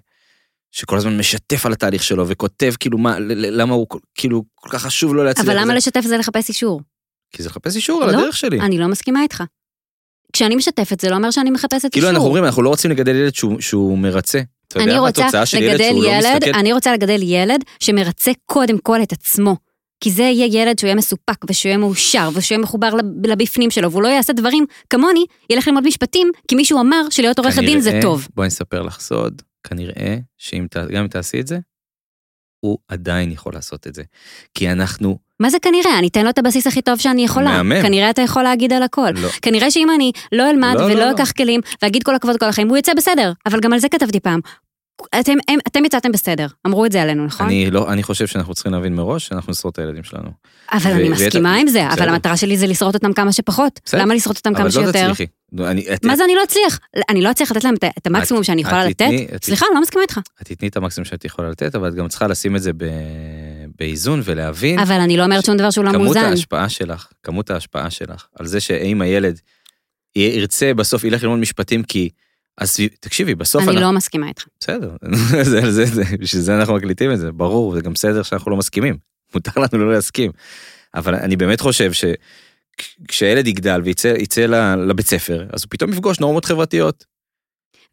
שכל 0.72 0.98
הזמן 0.98 1.18
משתף 1.18 1.66
על 1.66 1.74
התהליך 1.74 2.04
שלו 2.04 2.28
וכותב 2.28 2.74
כאילו 2.80 2.98
מה, 2.98 3.20
למה 3.36 3.74
הוא 3.74 3.88
כאילו 4.16 4.44
כל 4.56 4.70
כך 4.70 4.82
חשוב 4.84 5.14
לו 5.16 5.24
להצליח. 5.24 5.46
אבל 5.46 5.56
למה 5.56 5.64
וזה. 5.64 5.74
לשתף 5.74 6.02
זה 6.02 6.18
לחפש 6.18 6.50
אישור? 6.50 6.82
כי 7.32 7.44
זה 7.44 7.50
לחפש 7.50 7.76
אישור 7.76 8.04
על 8.04 8.12
לא, 8.12 8.18
הדרך 8.18 8.38
שלי. 8.38 8.60
אני 8.60 8.78
לא 8.78 8.88
מסכימה 8.88 9.22
איתך. 9.24 9.44
כשאני 10.34 10.56
משתפת 10.56 11.00
זה 11.00 11.10
לא 11.10 11.16
אומר 11.16 11.32
שאני 11.32 11.52
מחפשת 11.52 11.92
כאילו 11.92 12.08
אנחנו 12.08 12.20
אישור. 12.20 12.28
אומרים, 12.28 12.46
אנחנו 12.46 12.62
לא 12.62 12.70
רוצים 12.70 12.92
לגדל 12.92 13.16
ילד 13.16 13.36
שהוא, 13.36 13.62
שהוא 13.62 13.98
מרצה. 13.98 14.42
אתה 14.76 14.84
יודע 14.84 14.92
אני 14.92 15.00
מה 15.00 15.08
רוצה 15.08 15.24
התוצאה 15.24 15.46
של 15.46 15.64
ילד 15.64 15.82
שהוא 15.90 16.04
לא 16.04 16.10
ילד, 16.10 16.36
מסתכל 16.44 16.60
אני 16.60 16.74
רוצה 16.74 16.94
לגדל 16.94 17.20
ילד 17.24 17.60
שמרצה 17.80 18.32
קודם 18.46 18.78
כל 18.78 19.04
את 19.04 19.12
עצמו. 19.12 19.56
כי 20.04 20.12
זה 20.12 20.24
יהיה 20.24 20.62
ילד 20.62 20.80
שהוא 20.80 20.88
יהיה 20.88 20.96
מסופק 20.96 21.38
ושהוא 21.50 21.70
יהיה 21.70 21.78
מאושר 21.78 22.30
ושהוא 22.34 22.56
יהיה 22.56 22.64
מחובר 22.64 22.94
לב- 22.96 23.26
לבפנים 23.26 23.72
שלו, 23.72 23.92
והוא 23.92 24.04
לא 24.04 24.08
יעשה 24.08 24.34
דברים 24.34 24.66
כמוני, 24.90 25.26
ילך 25.50 25.68
ללמוד 25.68 25.84
משפטים, 25.88 26.32
כי 26.48 26.56
מישהו 26.56 26.80
אמר 26.80 27.02
שלהיות 27.10 27.40
עורך 27.40 27.58
הדין 27.58 27.80
זה 27.80 28.00
טוב. 28.02 28.28
בואי 28.36 28.48
נספר 28.48 28.82
לך 28.82 29.00
סוד, 29.00 29.42
כנראה 29.68 30.18
שאם 30.38 30.68
ת- 30.70 30.78
גם 30.78 31.02
אם 31.02 31.08
תעשי 31.08 31.40
את 31.40 31.48
זה, 31.48 31.60
הוא 32.60 32.78
עדיין 32.88 33.32
יכול 33.32 33.54
לעשות 33.54 33.88
את 33.88 33.96
זה. 33.96 34.04
כי 34.54 34.72
אנחנו, 34.72 35.18
מה 35.40 35.50
זה 35.50 35.58
כנראה? 35.62 36.00
אני 36.00 36.08
אתן 36.08 36.24
לו 36.24 36.30
את 36.30 36.38
הבסיס 36.38 36.68
הכי 36.68 36.82
טוב 36.82 37.00
שאני 37.00 37.26
יכולה. 37.26 37.52
מהמם. 37.64 37.82
כנראה 37.82 38.10
אתה 38.10 38.22
יכול 38.22 38.44
להגיד 38.44 38.74
על 38.74 38.84
הכל. 38.84 39.10
לא, 39.16 39.30
כנראה 39.42 39.72
שאם 39.72 39.88
אני 39.96 40.12
לא 40.32 40.50
אלמד 40.50 40.74
לא, 40.78 40.84
ולא 40.86 40.94
לא, 40.96 41.06
לא. 41.06 41.12
אקח 41.12 41.32
כלים 41.32 41.62
ואגיד 41.82 42.04
כל 42.04 42.16
הכבוד 42.16 42.38
כל 42.38 42.46
החיים, 42.46 42.70
הוא 42.70 42.78
יצא 42.78 42.94
בסדר. 42.94 43.32
אבל 43.46 43.60
גם 43.60 43.74
על 43.74 43.80
זה 43.80 43.90
כתבתי 43.90 44.20
פעם. 44.20 44.40
אתם, 45.20 45.34
הם, 45.48 45.60
אתם 45.68 45.86
יצאתם 45.86 46.12
בסדר, 46.12 46.48
אמרו 46.68 46.86
את 46.86 46.92
זה 46.92 47.02
עלינו, 47.02 47.26
נכון? 47.26 47.46
אני 47.46 47.72
לא, 47.72 47.92
אני 47.94 48.04
חושב 48.04 48.28
שאנחנו 48.28 48.54
צריכים 48.54 48.72
להבין 48.72 48.94
מראש 48.96 49.28
שאנחנו 49.28 49.52
נשרוד 49.52 49.72
את 49.74 49.80
הילדים 49.80 50.04
שלנו. 50.04 50.30
אבל 50.74 50.92
ו- 50.92 50.96
אני 50.96 51.04
ואת- 51.10 51.12
מסכימה 51.12 51.56
עם 51.56 51.68
זה, 51.68 51.88
אבל 51.88 51.96
בסדר. 51.96 52.10
המטרה 52.10 52.38
שלי 52.38 52.58
זה 52.58 52.68
לשרוד 52.68 52.96
אותם 52.96 53.14
כמה 53.14 53.32
שפחות. 53.34 53.80
בסדר. 53.86 54.02
למה 54.02 54.16
לשרוד 54.16 54.36
אותם 54.38 54.50
אבל 54.50 54.58
כמה 54.58 54.66
לא 54.66 54.72
שיותר? 54.72 54.92
תצליחי. 55.14 55.26
לא, 55.52 55.72
אני- 55.72 55.94
את- 55.94 56.06
מה 56.06 56.16
זה 56.16 56.24
אני 56.24 56.36
לא 56.36 56.44
אצליח? 56.44 56.80
אני 57.10 57.22
לא 57.22 57.32
אצליח 57.32 57.52
לתת 57.52 57.64
להם 57.64 57.74
את- 57.76 57.84
את 57.98 58.08
המקסימום 58.08 58.44
שאני 58.44 58.62
יכולה 58.62 58.86
את 58.86 58.90
לתת? 58.90 59.06
תתני- 59.06 59.28
את- 59.36 59.44
סליחה, 59.46 59.66
אני 59.70 59.76
לא 59.76 59.82
מסכימה 59.82 60.02
איתך. 60.02 60.20
את 60.42 60.48
תתני 60.48 60.68
את 60.70 60.78
המקסימום 60.78 61.06
שאת 61.06 61.26
יכולה 61.26 61.50
לתת, 61.50 61.76
אבל 61.76 61.90
את 61.90 61.96
גם 61.96 62.08
צריכה 62.08 62.28
לשים 62.28 62.56
את 62.56 62.62
זה 62.62 62.72
ב- 62.78 62.86
באיזון 63.80 64.22
ולהבין 64.24 64.80
אבל 64.80 64.96
אני 65.02 65.18
לא 65.18 65.24
אומרת 65.24 65.46
שום 65.46 65.58
דבר 65.58 65.70
שהוא 65.72 65.86
לא 65.86 65.92
כמות 65.92 66.04
מאוזן. 66.06 66.24
ההשפעה 66.24 66.70
שלך, 66.70 67.08
כמות 67.24 67.50
ההשפעה 67.52 67.90
שלך, 67.90 68.26
על 68.40 68.46
זה 68.46 68.60
שאם 68.60 69.02
הילד 69.02 69.40
ירצה 70.16 70.74
בסוף 70.74 71.04
ילך 71.04 71.24
ללמוד 71.24 71.40
משפטים 71.40 71.84
כי... 71.84 72.10
הסביב... 72.58 72.90
תקשיבי, 73.00 73.36
בסוף 73.36 73.68
אני. 73.68 73.82
לא 73.82 73.92
מסכימה 73.92 74.28
איתך. 74.28 74.46
בסדר, 74.60 74.96
בשביל 76.20 76.42
זה 76.42 76.56
אנחנו 76.56 76.76
מקליטים 76.76 77.12
את 77.12 77.20
זה, 77.20 77.32
ברור, 77.32 77.76
זה 77.76 77.82
גם 77.82 77.94
בסדר 77.94 78.24
שאנחנו 78.24 78.52
לא 78.52 78.58
מסכימים, 78.58 78.98
מותר 79.34 79.62
לנו 79.62 79.86
לא 79.86 79.94
להסכים. 79.94 80.32
אבל 80.96 81.16
אני 81.16 81.36
באמת 81.36 81.62
חושב 81.62 81.92
שכשהילד 81.94 83.48
יגדל 83.48 83.82
ויצא 83.84 84.46
לבית 84.88 85.08
ספר, 85.08 85.46
אז 85.54 85.64
הוא 85.64 85.70
פתאום 85.70 85.92
יפגוש 85.94 86.20
נורמות 86.20 86.46
חברתיות. 86.46 87.06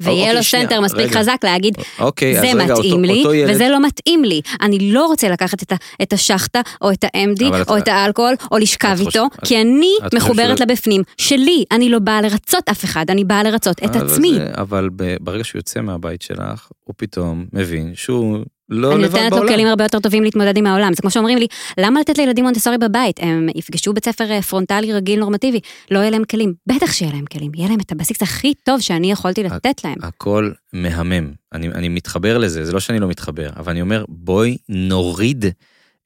ויהיה 0.01 0.21
אוקיי, 0.21 0.35
לו 0.35 0.43
שנייה, 0.43 0.65
סנטר 0.67 0.81
מספיק 0.81 1.01
רגע. 1.01 1.19
חזק 1.21 1.37
להגיד, 1.45 1.75
אוקיי, 1.99 2.35
זה 2.35 2.41
רגע, 2.41 2.75
אותו, 2.75 2.79
מתאים 2.89 3.05
לי, 3.05 3.19
אותו 3.19 3.35
ילד, 3.35 3.51
וזה 3.55 3.69
לא 3.69 3.83
מתאים 3.87 4.25
לי. 4.25 4.41
אני 4.63 4.93
לא 4.93 5.07
רוצה 5.07 5.29
לקחת 5.29 5.63
את 5.63 5.73
את 6.03 6.13
השחטה, 6.13 6.61
או 6.83 6.91
את 6.93 7.05
ה-MD, 7.05 7.45
אבל 7.49 7.63
את- 7.63 7.69
או 7.69 7.79
את 7.79 7.89
האלכוהול, 7.89 8.35
או 8.53 8.59
לשכב 8.59 8.89
את 8.89 8.97
חושב- 9.05 9.07
איתו, 9.09 9.27
את- 9.35 9.47
כי 9.47 9.61
אני 9.61 9.91
את 10.07 10.15
מחוברת 10.15 10.59
שהוא- 10.59 10.67
לבפנים. 10.69 11.03
שלי, 11.19 11.65
אני 11.73 11.89
לא 11.89 11.99
באה 11.99 12.21
לרצות 12.23 12.69
אף 12.69 12.85
אחד, 12.85 13.05
אני 13.09 13.25
באה 13.25 13.43
לרצות 13.43 13.77
את 13.85 13.97
עצמי. 13.97 14.35
זה- 14.35 14.47
אבל 14.55 14.89
ברגע 15.21 15.45
שהוא 15.45 15.59
יוצא 15.59 15.81
מהבית 15.81 16.23
שלך, 16.23 16.69
הוא 16.85 16.95
פתאום 16.99 17.45
מבין 17.53 17.93
שהוא 17.95 18.39
לא 18.71 18.95
אני 18.95 19.03
לבד 19.03 19.15
נותנת 19.15 19.31
לו 19.31 19.37
בעולם. 19.37 19.53
כלים 19.53 19.67
הרבה 19.67 19.85
יותר 19.85 20.01
טובים 20.01 20.23
להתמודד 20.23 20.57
עם 20.57 20.67
העולם. 20.67 20.95
זה 20.95 21.03
כמו 21.03 21.11
שאומרים 21.11 21.39
לי, 21.39 21.47
למה 21.79 22.01
לתת 22.01 22.19
לילדים 22.19 22.45
מונטסורי 22.45 22.79
בבית? 22.79 23.21
הם 23.23 23.49
יפגשו 23.55 23.93
בית 23.93 24.05
ספר 24.05 24.31
אה, 24.31 24.43
פרונטלי 24.43 24.93
רגיל 24.93 25.21
נורמטיבי, 25.21 25.61
לא 25.91 25.99
יהיה 25.99 26.11
להם 26.11 26.25
כלים. 26.25 26.55
בטח 26.67 26.93
שיהיה 26.93 27.13
להם 27.13 27.25
כלים, 27.27 27.53
יהיה 27.55 27.69
להם 27.69 27.81
את 27.81 27.93
הבסיס 27.93 28.23
הכי 28.23 28.55
טוב 28.55 28.81
שאני 28.81 29.13
יכולתי 29.13 29.43
לתת 29.43 29.85
להם. 29.85 29.97
הכל 30.03 30.51
מהמם. 30.73 31.33
אני, 31.53 31.69
אני 31.69 31.89
מתחבר 31.89 32.39
לזה, 32.39 32.65
זה 32.65 32.73
לא 32.73 32.81
שאני 32.81 32.99
לא 32.99 33.09
מתחבר, 33.09 33.51
אבל 33.57 33.71
אני 33.71 33.81
אומר, 33.81 34.05
בואי 34.09 34.57
נוריד 34.69 35.45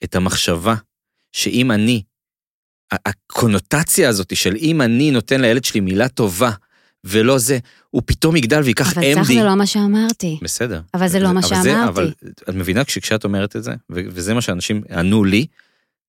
את 0.04 0.16
המחשבה 0.16 0.74
שאם 1.32 1.70
אני 1.70 2.02
הקונוטציה 2.92 4.08
הזאת 4.08 4.36
של 4.36 4.56
אם 4.56 4.82
אני 4.82 5.10
נותן 5.10 5.40
לילד 5.40 5.64
שלי 5.64 5.80
מילה 5.80 6.08
טובה, 6.08 6.50
ולא 7.04 7.38
זה, 7.38 7.58
הוא 7.90 8.02
פתאום 8.06 8.36
יגדל 8.36 8.60
ויקח 8.60 8.92
MD. 8.92 8.96
אבל 9.00 9.14
צח 9.14 9.22
זה 9.28 9.42
לא 9.44 9.54
מה 9.54 9.66
שאמרתי. 9.66 10.38
בסדר. 10.42 10.80
אבל 10.94 11.08
זה 11.08 11.18
לא 11.20 11.32
מה 11.32 11.40
אבל 11.40 11.48
זה- 11.48 11.54
שאמרתי. 11.64 11.88
אבל 11.88 12.12
את 12.48 12.54
מבינה 12.54 12.84
כשאת 12.84 13.24
אומרת 13.24 13.56
את 13.56 13.62
זה, 13.64 13.72
וזה 13.90 14.34
מה 14.34 14.40
שאנשים 14.40 14.82
ענו 14.98 15.24
לי, 15.24 15.46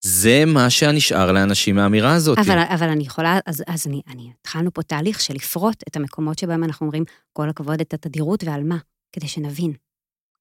זה 0.02 0.44
מה 0.48 0.70
שנשאר 0.70 1.32
לאנשים 1.32 1.76
מהאמירה 1.76 2.14
הזאת. 2.14 2.38
אבל, 2.40 2.60
אבל 2.60 2.90
אני 2.90 3.04
יכולה, 3.04 3.40
אז, 3.46 3.64
אז 3.68 3.88
אני, 3.88 4.02
אני, 4.10 4.30
התחלנו 4.42 4.74
פה 4.74 4.82
תהליך 4.84 5.22
של 5.22 5.34
לפרוט 5.34 5.84
את 5.88 5.96
המקומות 5.96 6.40
שבהם 6.40 6.64
אנחנו 6.64 6.86
אומרים, 6.86 7.04
כל 7.34 7.50
הכבוד 7.50 7.82
את 7.82 7.94
התדירות 7.94 8.44
ועל 8.44 8.64
מה, 8.64 8.78
כדי 9.12 9.28
שנבין. 9.28 9.74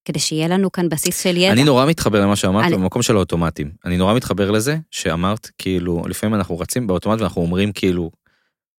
כדי 0.04 0.18
שיהיה 0.18 0.48
לנו 0.48 0.72
כאן 0.72 0.88
בסיס 0.88 1.22
של 1.22 1.36
ידע. 1.36 1.52
אני 1.52 1.64
נורא 1.64 1.86
מתחבר 1.86 2.20
למה 2.20 2.36
שאמרת 2.36 2.64
אני- 2.64 2.76
במקום 2.76 3.02
של 3.02 3.16
האוטומטים. 3.16 3.70
אני 3.84 3.96
נורא 3.96 4.14
מתחבר 4.14 4.50
לזה 4.50 4.76
שאמרת, 4.90 5.50
כאילו, 5.58 6.02
לפעמים 6.08 6.34
אנחנו 6.34 6.58
רצים 6.58 6.86
באוטומט 6.86 7.20
ואנחנו 7.20 7.42
אומרים 7.42 7.72
כאילו, 7.72 8.10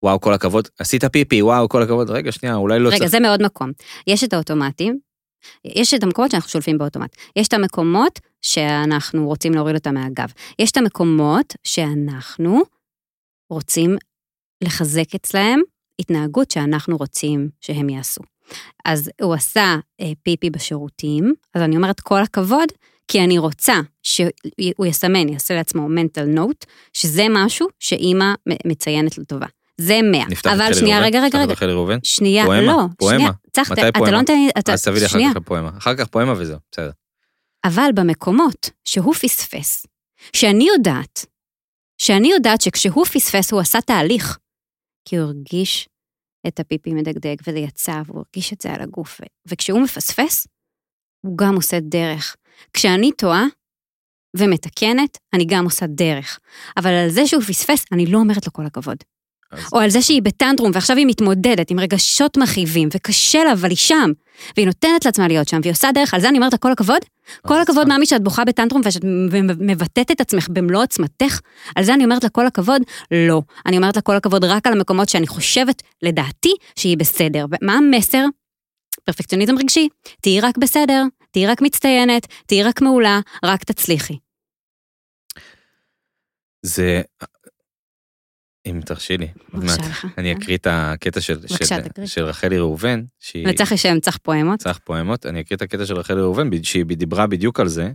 וואו, 0.03 0.21
כל 0.21 0.33
הכבוד, 0.33 0.67
עשית 0.79 1.05
פיפי, 1.05 1.41
וואו, 1.41 1.69
כל 1.69 1.81
הכבוד, 1.81 2.09
רגע, 2.09 2.31
שנייה, 2.31 2.55
אולי 2.55 2.79
לא 2.79 2.89
רגע, 2.89 2.97
צריך... 2.97 3.11
זה 3.11 3.19
מאוד 3.19 3.43
מקום. 3.43 3.71
יש 4.07 4.23
את 4.23 4.33
האוטומטים, 4.33 4.99
יש 5.65 5.93
את 5.93 6.03
המקומות 6.03 6.31
שאנחנו 6.31 6.49
שולפים 6.49 6.77
באוטומט. 6.77 7.15
יש 7.35 7.47
את 7.47 7.53
המקומות 7.53 8.19
שאנחנו 8.41 9.27
רוצים 9.27 9.53
להוריד 9.53 9.75
אותם 9.75 9.93
מהגב. 9.93 10.29
יש 10.59 10.71
את 10.71 10.77
המקומות 10.77 11.53
שאנחנו 11.63 12.61
רוצים 13.49 13.97
לחזק 14.63 15.15
אצלהם 15.15 15.61
התנהגות 15.99 16.51
שאנחנו 16.51 16.97
רוצים 16.97 17.49
שהם 17.61 17.89
יעשו. 17.89 18.21
אז 18.85 19.11
הוא 19.21 19.33
עשה 19.33 19.75
אה, 20.01 20.11
פיפי 20.23 20.49
בשירותים, 20.49 21.33
אז 21.53 21.61
אני 21.61 21.75
אומרת 21.75 21.99
כל 21.99 22.21
הכבוד, 22.21 22.69
כי 23.07 23.23
אני 23.23 23.37
רוצה 23.37 23.73
שהוא 24.03 24.85
יסמן, 24.85 25.29
יעשה 25.29 25.55
לעצמו 25.55 25.87
mental 25.87 26.37
note, 26.37 26.65
שזה 26.93 27.25
משהו 27.29 27.67
שאימא 27.79 28.33
מציינת 28.65 29.17
לטובה. 29.17 29.47
זה 29.81 29.99
100. 30.03 30.25
נפתח 30.29 30.49
את 30.49 30.55
אבל 30.55 30.65
חלי 30.65 30.73
שנייה, 30.73 30.97
ראובן? 30.97 31.07
רגע, 31.07 31.23
רגע, 31.23 31.39
רגע. 31.39 31.97
שנייה, 32.03 32.45
פואמה, 32.45 32.61
לא, 32.61 32.83
פואמה. 32.97 33.17
שנייה, 33.17 33.31
צח, 33.51 33.71
מתי 33.71 33.81
אתה 33.81 33.99
פואמה? 33.99 34.11
לא 34.11 34.19
נותן 34.19 34.33
לי, 34.33 34.49
אתה, 34.59 34.73
אז 34.73 34.83
תביא 34.83 34.99
לי 34.99 35.05
אחר. 35.05 35.19
כך 35.33 35.39
פואמה. 35.45 35.69
אחר 35.77 35.95
כך 35.95 36.07
פואמה 36.07 36.33
וזהו, 36.37 36.57
בסדר. 36.71 36.91
אבל 37.65 37.89
במקומות 37.95 38.69
שהוא 38.85 39.13
פספס, 39.13 39.85
שאני 40.35 40.67
יודעת, 40.67 41.25
שאני 41.97 42.31
יודעת 42.31 42.61
שכשהוא 42.61 43.05
פספס 43.05 43.51
הוא 43.51 43.59
עשה 43.61 43.81
תהליך, 43.81 44.37
כי 45.05 45.15
הוא 45.15 45.25
הרגיש 45.25 45.89
את 46.47 46.59
הפיפי 46.59 46.93
מדגדג 46.93 47.35
וזה 47.47 47.59
יצא, 47.59 48.01
והוא 48.05 48.23
הרגיש 48.25 48.53
את 48.53 48.61
זה 48.61 48.73
על 48.73 48.81
הגוף, 48.81 49.21
וכשהוא 49.47 49.81
מפספס, 49.81 50.47
הוא 51.25 51.37
גם 51.37 51.55
עושה 51.55 51.79
דרך. 51.79 52.35
כשאני 52.73 53.11
טועה 53.11 53.43
ומתקנת, 54.37 55.17
אני 55.33 55.45
גם 55.45 55.63
עושה 55.63 55.85
דרך. 55.87 56.39
אבל 56.77 56.89
על 56.89 57.09
זה 57.09 57.27
שהוא 57.27 57.43
פספס, 57.43 57.85
אני 57.91 58.05
לא 58.05 58.17
אומרת 58.17 58.45
לו 58.45 58.53
כל 58.53 58.65
הכבוד. 58.65 58.97
אז- 59.57 59.73
או 59.73 59.79
על 59.79 59.89
זה 59.89 60.01
שהיא 60.01 60.21
בטנטרום 60.21 60.71
ועכשיו 60.73 60.97
היא 60.97 61.05
מתמודדת 61.07 61.71
עם 61.71 61.79
רגשות 61.79 62.37
מכאיבים 62.37 62.89
וקשה 62.93 63.43
לה, 63.43 63.53
אבל 63.53 63.69
היא 63.69 63.77
שם, 63.77 64.11
והיא 64.57 64.65
נותנת 64.65 65.05
לעצמה 65.05 65.27
להיות 65.27 65.47
שם, 65.47 65.59
והיא 65.63 65.71
עושה 65.71 65.91
דרך, 65.91 66.13
על 66.13 66.21
זה 66.21 66.29
אני 66.29 66.37
אומרת 66.37 66.55
כל 66.55 66.71
הכבוד. 66.71 67.01
כל 67.47 67.61
הכבוד. 67.61 67.87
מאמי, 67.87 68.05
שאת 68.05 68.23
בוכה 68.23 68.45
בטנטרום 68.45 68.81
ושאת 68.85 69.01
מבטאת 69.59 70.11
את 70.11 70.21
עצמך 70.21 70.47
במלוא 70.49 70.83
עוצמתך, 70.83 71.39
על 71.75 71.83
זה 71.83 71.93
אני 71.93 72.03
אומרת 72.03 72.23
לה 72.23 72.29
כל 72.29 72.47
הכבוד, 72.47 72.81
לא. 73.11 73.41
אני 73.65 73.77
אומרת 73.77 73.95
לה 73.95 74.01
כל 74.01 74.15
הכבוד 74.15 74.43
רק 74.43 74.67
על 74.67 74.73
המקומות 74.73 75.09
שאני 75.09 75.27
חושבת, 75.27 75.81
לדעתי, 76.01 76.53
שהיא 76.75 76.97
בסדר. 76.97 77.45
ומה 77.51 77.73
המסר? 77.73 78.25
פרפקציוניזם 79.03 79.57
רגשי. 79.57 79.89
תהיי 80.21 80.41
רק 80.41 80.57
בסדר, 80.57 81.03
תהיי 81.31 81.47
רק 81.47 81.61
מצטיינת, 81.61 82.27
תהיי 82.45 82.63
רק 82.63 82.81
מעולה, 82.81 83.19
רק 83.43 83.63
תצליחי. 83.63 84.17
זה... 86.61 87.01
אם 88.65 88.81
תרשי 88.85 89.17
לי, 89.17 89.27
בבקשה. 89.53 89.81
לך. 89.81 90.07
אני 90.17 90.33
אקריא 90.33 90.57
את 90.57 90.67
הקטע 90.69 91.21
של, 91.21 91.37
בבקשה, 91.37 91.65
של. 91.65 92.05
של 92.05 92.23
רחלי 92.23 92.57
ראובן, 92.57 93.03
שהיא 93.19 93.47
וצריך 93.49 93.71
לשם 93.71 93.99
צריך 93.99 94.17
פואמות. 94.17 94.59
צריך 94.59 94.79
פואמות, 94.83 95.25
אני 95.25 95.41
אקריא 95.41 95.57
את 95.57 95.61
הקטע 95.61 95.85
של 95.85 95.97
רחלי 95.97 96.21
ראובן, 96.21 96.63
שהיא 96.63 96.85
דיברה 96.85 97.27
בדיוק 97.27 97.59
על 97.59 97.67
זה, 97.67 97.91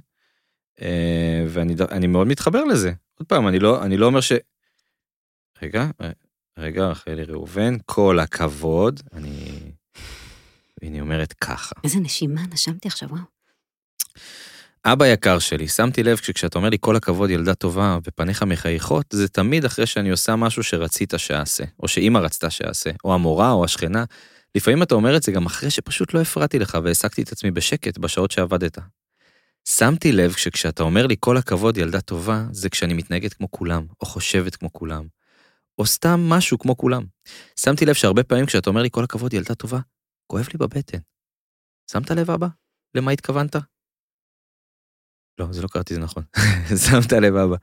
אה, 0.82 1.44
ואני 1.48 2.06
מאוד 2.06 2.26
מתחבר 2.26 2.64
לזה. 2.64 2.92
עוד 3.18 3.28
פעם, 3.28 3.48
אני 3.48 3.58
לא, 3.58 3.82
אני 3.82 3.96
לא 3.96 4.06
אומר 4.06 4.20
ש... 4.20 4.32
רגע, 5.62 5.86
אה, 6.00 6.10
רגע, 6.58 6.86
רחלי 6.86 7.24
ראובן, 7.24 7.76
כל 7.86 8.18
הכבוד, 8.18 9.00
אני... 9.12 9.60
והיא 10.82 11.00
אומרת 11.00 11.32
ככה. 11.32 11.74
איזה 11.84 12.00
נשימה 12.00 12.40
נשמתי 12.52 12.88
עכשיו, 12.88 13.08
וואו. 13.08 13.22
אבא 14.84 15.06
יקר 15.06 15.38
שלי, 15.38 15.68
שמתי 15.68 16.02
לב 16.02 16.16
שכשאתה 16.16 16.58
אומר 16.58 16.68
לי 16.68 16.76
כל 16.80 16.96
הכבוד 16.96 17.30
ילדה 17.30 17.54
טובה 17.54 17.98
ופניך 18.04 18.42
מחייכות, 18.42 19.06
זה 19.12 19.28
תמיד 19.28 19.64
אחרי 19.64 19.86
שאני 19.86 20.10
עושה 20.10 20.36
משהו 20.36 20.62
שרצית 20.62 21.14
שאעשה, 21.16 21.64
או 21.82 21.88
שאימא 21.88 22.18
רצתה 22.18 22.50
שאעשה, 22.50 22.90
או 23.04 23.14
המורה 23.14 23.50
או 23.50 23.64
השכנה. 23.64 24.04
לפעמים 24.54 24.82
אתה 24.82 24.94
אומר 24.94 25.16
את 25.16 25.22
זה 25.22 25.32
גם 25.32 25.46
אחרי 25.46 25.70
שפשוט 25.70 26.14
לא 26.14 26.20
הפרעתי 26.20 26.58
לך 26.58 26.78
והעסקתי 26.84 27.22
את 27.22 27.32
עצמי 27.32 27.50
בשקט 27.50 27.98
בשעות 27.98 28.30
שעבדת. 28.30 28.78
שמתי 29.68 30.12
לב 30.12 30.32
שכשאתה 30.32 30.82
אומר 30.82 31.06
לי 31.06 31.16
כל 31.20 31.36
הכבוד 31.36 31.76
ילדה 31.76 32.00
טובה, 32.00 32.44
זה 32.52 32.68
כשאני 32.68 32.94
מתנהגת 32.94 33.34
כמו 33.34 33.50
כולם, 33.50 33.86
או 34.00 34.06
חושבת 34.06 34.56
כמו 34.56 34.72
כולם, 34.72 35.06
או 35.78 35.86
סתם 35.86 36.20
משהו 36.20 36.58
כמו 36.58 36.76
כולם. 36.76 37.04
שמתי 37.60 37.86
לב 37.86 37.94
שהרבה 37.94 38.22
פעמים 38.22 38.46
כשאתה 38.46 38.70
אומר 38.70 38.82
לי 38.82 38.88
כל 38.92 39.04
הכבוד 39.04 39.34
ילדה 39.34 39.54
טובה, 39.54 39.78
כואב 40.26 40.48
לי 40.52 40.58
בבטן. 40.58 40.98
שמת 41.92 42.10
לב 42.10 42.30
אבא? 42.30 42.46
למה 42.94 43.10
התכוונת? 43.10 43.56
לא, 45.40 45.52
זה 45.52 45.62
לא 45.62 45.68
קראתי 45.68 45.94
זה 45.94 46.00
נכון. 46.00 46.22
שמת 46.86 47.12
לב 47.12 47.36
אבא. 47.36 47.56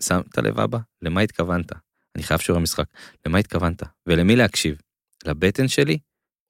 שמת 0.00 0.38
לב 0.38 0.60
אבא? 0.60 0.78
למה 1.02 1.20
התכוונת? 1.20 1.72
אני 2.16 2.22
חייב 2.22 2.40
שיעורי 2.40 2.62
משחק. 2.62 2.84
למה 3.26 3.38
התכוונת? 3.38 3.82
ולמי 4.06 4.36
להקשיב? 4.36 4.80
לבטן 5.26 5.68
שלי 5.68 5.98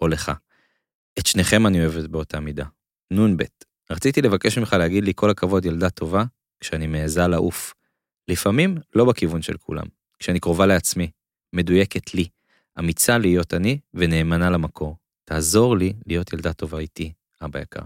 או 0.00 0.08
לך? 0.08 0.32
את 1.18 1.26
שניכם 1.26 1.66
אני 1.66 1.80
אוהבת 1.80 2.10
באותה 2.10 2.40
מידה. 2.40 2.64
נ"ב. 3.12 3.42
רציתי 3.90 4.22
לבקש 4.22 4.58
ממך 4.58 4.72
להגיד 4.72 5.04
לי 5.04 5.12
כל 5.16 5.30
הכבוד 5.30 5.64
ילדה 5.64 5.90
טובה, 5.90 6.24
כשאני 6.60 6.86
מעיזה 6.86 7.26
לעוף. 7.26 7.74
לפעמים 8.28 8.76
לא 8.94 9.04
בכיוון 9.04 9.42
של 9.42 9.56
כולם. 9.56 9.86
כשאני 10.18 10.40
קרובה 10.40 10.66
לעצמי, 10.66 11.10
מדויקת 11.52 12.14
לי, 12.14 12.28
אמיצה 12.78 13.18
להיות 13.18 13.54
אני 13.54 13.78
ונאמנה 13.94 14.50
למקור. 14.50 14.96
תעזור 15.24 15.76
לי 15.76 15.92
להיות 16.06 16.32
ילדה 16.32 16.52
טובה 16.52 16.78
איתי, 16.78 17.12
אבא 17.44 17.58
יקר. 17.60 17.80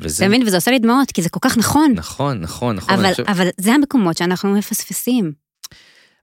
וזה... 0.00 0.24
אתה 0.24 0.34
מבין? 0.34 0.46
וזה 0.46 0.56
עושה 0.56 0.70
לי 0.70 0.78
דמעות, 0.78 1.12
כי 1.12 1.22
זה 1.22 1.28
כל 1.28 1.40
כך 1.42 1.58
נכון. 1.58 1.92
נכון, 1.96 2.40
נכון, 2.40 2.76
נכון. 2.76 2.94
אני 2.94 3.02
אבל, 3.02 3.10
חושב- 3.10 3.24
אבל 3.28 3.48
זה 3.60 3.72
המקומות 3.72 4.16
שאנחנו 4.16 4.52
מפספסים. 4.58 5.32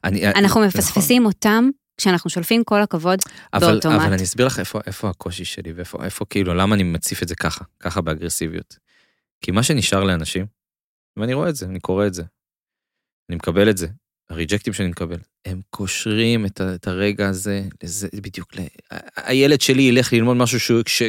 אני, 0.03 0.25
אנחנו 0.27 0.45
נכון. 0.45 0.63
מפספסים 0.67 1.25
אותם 1.25 1.69
כשאנחנו 1.97 2.29
שולפים 2.29 2.63
כל 2.63 2.81
הכבוד 2.81 3.19
אבל, 3.53 3.71
באוטומט. 3.71 3.95
אבל 4.01 4.13
אני 4.13 4.23
אסביר 4.23 4.45
לך 4.47 4.59
איפה, 4.59 4.79
איפה 4.87 5.09
הקושי 5.09 5.45
שלי 5.45 5.73
ואיפה 5.73 6.03
איפה 6.05 6.25
כאילו 6.29 6.53
למה 6.53 6.75
אני 6.75 6.83
מציף 6.83 7.23
את 7.23 7.27
זה 7.27 7.35
ככה, 7.35 7.63
ככה 7.79 8.01
באגרסיביות. 8.01 8.77
כי 9.41 9.51
מה 9.51 9.63
שנשאר 9.63 10.03
לאנשים, 10.03 10.45
ואני 11.17 11.33
רואה 11.33 11.49
את 11.49 11.55
זה, 11.55 11.65
אני 11.65 11.79
קורא 11.79 12.07
את 12.07 12.13
זה, 12.13 12.23
אני 13.29 13.35
מקבל 13.35 13.69
את 13.69 13.77
זה, 13.77 13.87
הריג'קטים 14.29 14.73
שאני 14.73 14.87
מקבל, 14.89 15.17
הם 15.45 15.61
קושרים 15.69 16.45
את, 16.45 16.61
ה- 16.61 16.75
את 16.75 16.87
הרגע 16.87 17.29
הזה, 17.29 17.63
לזה 17.83 18.07
בדיוק, 18.13 18.55
ל... 18.55 18.59
הילד 19.15 19.61
שלי 19.61 19.81
ילך 19.81 20.13
ללמוד 20.13 20.37
משהו 20.37 20.59
שהוא, 20.59 20.81
ש... 20.87 21.01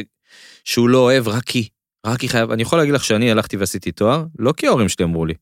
שהוא 0.63 0.89
לא 0.89 0.97
אוהב 0.97 1.27
רק 1.27 1.43
כי, 1.43 1.69
רק 2.05 2.19
כי 2.19 2.29
חייב, 2.29 2.51
אני 2.51 2.61
יכול 2.61 2.79
להגיד 2.79 2.93
לך 2.93 3.03
שאני 3.03 3.31
הלכתי 3.31 3.57
ועשיתי 3.57 3.91
תואר, 3.91 4.25
לא 4.39 4.53
כי 4.57 4.67
ההורים 4.67 4.89
שלי 4.89 5.05
אמרו 5.05 5.25
לי, 5.25 5.33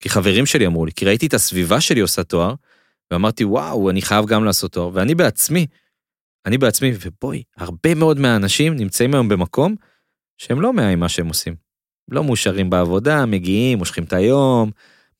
כי 0.00 0.08
חברים 0.08 0.46
שלי 0.46 0.66
אמרו 0.66 0.86
לי, 0.86 0.92
כי 0.92 1.04
ראיתי 1.04 1.26
את 1.26 1.34
הסביבה 1.34 1.80
שלי 1.80 2.00
עושה 2.00 2.24
תואר, 2.24 2.54
ואמרתי, 3.10 3.44
וואו, 3.44 3.90
אני 3.90 4.02
חייב 4.02 4.26
גם 4.26 4.44
לעשות 4.44 4.72
תואר, 4.72 4.90
ואני 4.94 5.14
בעצמי, 5.14 5.66
אני 6.46 6.58
בעצמי, 6.58 6.92
ובואי, 7.00 7.42
הרבה 7.56 7.94
מאוד 7.94 8.18
מהאנשים 8.18 8.76
נמצאים 8.76 9.14
היום 9.14 9.28
במקום 9.28 9.74
שהם 10.38 10.60
לא 10.60 10.72
מה 10.72 10.88
עם 10.88 11.00
מה 11.00 11.08
שהם 11.08 11.28
עושים. 11.28 11.54
לא 12.10 12.24
מאושרים 12.24 12.70
בעבודה, 12.70 13.26
מגיעים, 13.26 13.78
מושכים 13.78 14.04
את 14.04 14.12
היום, 14.12 14.70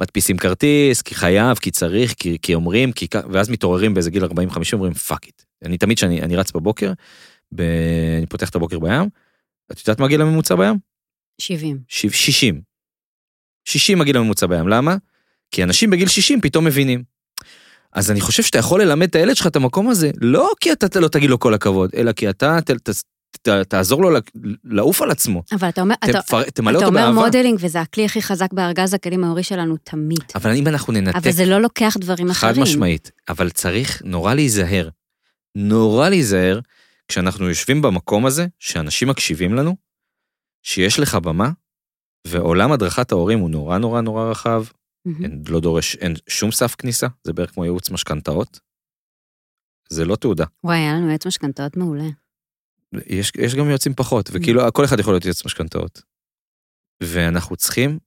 מדפיסים 0.01 0.39
כרטיס, 0.39 1.03
כי 1.03 1.15
חייב, 1.15 1.59
כי 1.59 1.71
צריך, 1.71 2.15
כי, 2.15 2.39
כי 2.43 2.55
אומרים, 2.55 2.93
כי... 2.93 3.07
ואז 3.33 3.49
מתעוררים 3.49 3.95
באיזה 3.95 4.11
גיל 4.11 4.25
40-50, 4.25 4.29
אומרים 4.73 4.95
fuck 4.95 5.27
it. 5.27 5.43
אני 5.65 5.79
תמיד 5.79 5.97
כשאני 5.97 6.23
אני 6.23 6.37
רץ 6.37 6.53
בבוקר, 6.53 6.93
ב... 7.55 7.61
אני 8.19 8.27
פותח 8.27 8.49
את 8.49 8.55
הבוקר 8.55 8.79
בים, 8.79 9.09
את 9.73 9.79
יודעת 9.79 10.01
מה 10.01 10.07
הגיל 10.07 10.21
הממוצע 10.23 10.55
בים? 10.55 10.79
70. 11.41 11.79
ש- 11.89 12.07
60. 12.07 12.61
60 13.65 14.01
הגיל 14.01 14.17
הממוצע 14.17 14.47
בים, 14.47 14.69
למה? 14.69 14.97
כי 15.51 15.63
אנשים 15.63 15.91
בגיל 15.91 16.09
60 16.09 16.41
פתאום 16.41 16.65
מבינים. 16.65 17.03
אז 17.93 18.11
אני 18.11 18.21
חושב 18.21 18.43
שאתה 18.43 18.59
יכול 18.59 18.83
ללמד 18.83 19.09
את 19.09 19.15
הילד 19.15 19.37
שלך 19.37 19.47
את 19.47 19.57
המקום 19.57 19.89
הזה, 19.89 20.11
לא 20.21 20.51
כי 20.61 20.73
אתה 20.73 21.01
לא 21.01 21.09
תגיד 21.09 21.31
לו 21.31 21.39
כל 21.39 21.55
הכבוד, 21.55 21.91
אלא 21.97 22.13
כי 22.13 22.31
אתה 22.31 22.59
ת, 22.61 22.71
ת, 22.71 22.91
ת, 23.43 23.49
תעזור 23.49 24.03
לו 24.03 24.11
לעוף 24.65 25.03
על 25.03 25.11
עצמו. 25.11 25.43
אבל 25.53 25.69
אתה 25.69 25.81
אומר, 25.81 25.95
אתה, 26.05 26.23
תפר, 26.23 26.43
תמלא 26.51 26.79
אתה 26.79 26.87
אותו 26.87 26.89
אומר 26.89 27.07
באהבה. 27.07 27.25
modeling, 27.25 27.59
וזה 27.63 27.81
הכלי 27.81 28.05
הכי 28.05 28.23
חזק 28.23 28.53
בארגז 28.53 28.95
הכלים 28.95 29.25
ההורי 29.25 29.43
שלנו 29.43 29.77
תמיד. 29.77 30.19
אבל 30.35 30.57
אם 30.57 30.67
אנחנו 30.69 30.93
ננתק, 30.93 31.17
אבל 31.17 31.31
זה 31.31 31.47
לא 31.47 31.61
לוקח 31.61 31.97
דברים 32.01 32.33
חד 32.33 32.49
אחרים. 32.49 32.63
משמעית, 32.63 33.11
אבל 33.29 33.51
צריך 33.51 34.03
נורא 34.05 34.35
להיזהר. 34.35 34.89
נורא 35.55 36.09
להיזהר 36.09 36.61
כשאנחנו 37.11 37.49
יושבים 37.49 37.83
במקום 37.83 38.27
הזה, 38.27 38.47
שאנשים 38.59 39.09
מקשיבים 39.09 39.55
לנו, 39.55 39.77
שיש 40.63 40.99
לך 40.99 41.15
במה, 41.15 41.51
ועולם 42.27 42.73
הדרכת 42.73 43.13
ההורים 43.13 43.39
הוא 43.39 43.51
נורא 43.51 43.79
נורא 43.79 44.01
נורא 44.01 44.31
רחב, 44.31 44.65
מהמם. 45.05 45.25
אין, 45.25 45.43
לא 45.49 45.61
דורש, 45.61 45.97
אין 45.97 46.15
שום 46.29 46.53
סף 46.53 46.75
כניסה, 46.75 47.07
זה 47.25 47.33
בערך 47.33 47.51
כמו 47.51 47.65
ייעוץ 47.65 47.91
משכנתאות. 47.91 48.61
זה 49.89 50.05
לא 50.05 50.17
תעודה. 50.17 50.45
וואי, 50.65 50.79
היה 50.79 50.93
לנו 50.93 51.09
יועץ 51.09 51.27
משכנתאות 51.27 51.77
מעולה. 51.77 52.09
יש, 53.07 53.33
יש 53.39 53.55
גם 53.55 53.69
יועצים 53.69 53.95
פחות, 53.95 54.31
וכאילו 54.33 54.73
כל 54.73 54.85
אחד 54.85 55.01
יכול 55.01 55.15
להיות 55.15 55.25
יועץ 55.25 55.45
משכנתאות. 55.45 56.03
ואנחנו 57.03 57.57
צריכים, 57.57 57.99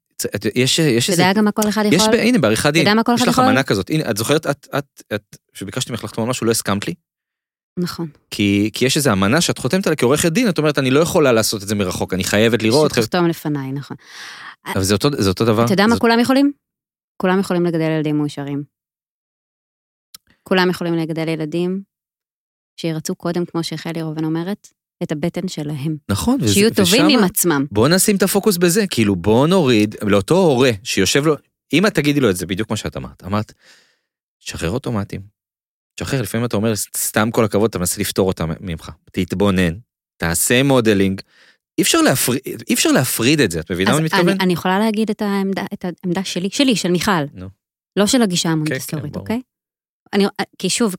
יש, 0.55 0.79
יש 0.79 1.05
אתה 1.05 1.11
איזה, 1.11 1.23
יודע 1.23 1.33
גם 1.33 1.45
מה 1.45 1.51
כל 1.51 1.69
אחד 1.69 1.83
יש, 1.85 1.93
יכול? 1.93 2.11
ב- 2.11 2.19
הנה 2.19 2.37
בעריכת 2.37 2.69
דין, 2.73 2.81
יודע 2.81 2.93
מה 2.93 3.03
כל 3.03 3.11
יש 3.15 3.21
אחד 3.21 3.27
לך 3.29 3.33
יכול? 3.33 3.45
אמנה 3.45 3.63
כזאת, 3.63 3.89
הנה, 3.89 4.11
את 4.11 4.17
זוכרת, 4.17 4.47
את, 4.47 4.67
את, 4.77 5.03
את, 5.15 5.37
שביקשתי 5.53 5.91
ממך 5.91 6.03
לחתום 6.03 6.23
על 6.23 6.29
משהו, 6.29 6.47
לא 6.47 6.51
הסכמת 6.51 6.87
לי? 6.87 6.93
נכון. 7.79 8.07
כי, 8.31 8.69
כי 8.73 8.85
יש 8.85 8.97
איזו 8.97 9.11
אמנה 9.13 9.41
שאת 9.41 9.57
חותמת 9.57 9.87
עליה 9.87 9.95
כעורכת 9.97 10.31
דין, 10.31 10.49
את 10.49 10.57
אומרת, 10.57 10.77
אני 10.79 10.91
לא 10.91 10.99
יכולה 10.99 11.31
לעשות 11.31 11.63
את 11.63 11.67
זה 11.67 11.75
מרחוק, 11.75 12.13
אני 12.13 12.23
חייבת 12.23 12.63
לראות. 12.63 12.91
שתחתום 12.91 13.27
לפניי, 13.27 13.71
נכון. 13.71 13.97
אבל 14.75 14.83
זה 14.83 14.93
אותו, 14.93 15.09
זה 15.19 15.29
אותו 15.29 15.45
דבר. 15.45 15.65
אתה 15.65 15.73
יודע 15.73 15.87
מה 15.87 15.97
כולם 15.99 16.19
יכולים? 16.19 16.51
כולם 17.21 17.39
יכולים 17.39 17.65
לגדל 17.65 17.81
ילדים 17.97 18.17
מאושרים. 18.17 18.63
כולם 20.43 20.69
יכולים 20.69 20.93
לגדל 20.95 21.27
ילדים 21.27 21.81
שירצו 22.79 23.15
קודם, 23.15 23.45
כמו 23.45 23.63
שחלי 23.63 24.01
ראובן 24.01 24.25
אומרת, 24.25 24.67
את 25.03 25.11
הבטן 25.11 25.47
שלהם. 25.47 25.95
נכון, 26.09 26.37
וזה- 26.41 26.53
שיהיו 26.53 26.69
טובים 26.69 27.05
ושמה- 27.05 27.19
עם 27.19 27.23
עצמם. 27.23 27.65
בוא 27.71 27.87
נשים 27.87 28.15
את 28.15 28.23
הפוקוס 28.23 28.57
בזה, 28.57 28.87
כאילו 28.87 29.15
בוא 29.15 29.47
נוריד 29.47 29.95
לאותו 30.01 30.35
הורה 30.35 30.69
שיושב 30.83 31.25
לו, 31.25 31.35
אם 31.73 31.87
את 31.87 31.93
תגידי 31.95 32.19
לו 32.19 32.29
את 32.29 32.35
זה 32.35 32.45
בדיוק 32.45 32.67
כמו 32.67 32.77
שאת 32.77 32.97
אמרת, 32.97 33.23
אמרת, 33.23 33.53
שחרר 34.39 34.69
אוטומטים, 34.69 35.21
שחרר, 35.99 36.21
לפעמים 36.21 36.45
אתה 36.45 36.57
אומר, 36.57 36.75
סתם 36.97 37.31
כל 37.31 37.45
הכבוד, 37.45 37.69
אתה 37.69 37.79
מנסה 37.79 38.01
לפטור 38.01 38.27
אותם 38.27 38.49
ממך, 38.59 38.91
תתבונן, 39.11 39.73
תעשה 40.17 40.63
modeling, 40.63 41.21
אי 41.77 41.83
אפשר 41.83 42.01
להפריד, 42.01 42.41
אי 42.69 42.73
אפשר 42.73 42.91
להפריד 42.91 43.39
את 43.39 43.51
זה, 43.51 43.59
את 43.59 43.71
מבינה 43.71 43.91
מה 43.91 43.97
אני 43.97 44.05
מתכוון? 44.05 44.37
אני 44.41 44.53
יכולה 44.53 44.79
להגיד 44.79 45.09
את 45.09 45.21
העמדה, 45.21 45.65
את 45.73 45.85
העמדה 45.85 46.23
שלי, 46.23 46.49
שלי, 46.49 46.75
של 46.75 46.91
מיכל. 46.91 47.11
נו. 47.33 47.47
לא 47.99 48.07
של 48.07 48.21
הגישה 48.21 48.49
כן, 48.49 48.53
המונטסורית, 48.53 49.11
ברור. 49.11 49.21
אוקיי? 49.21 49.41
אני, 50.13 50.25
כי 50.57 50.69
שוב, 50.69 50.95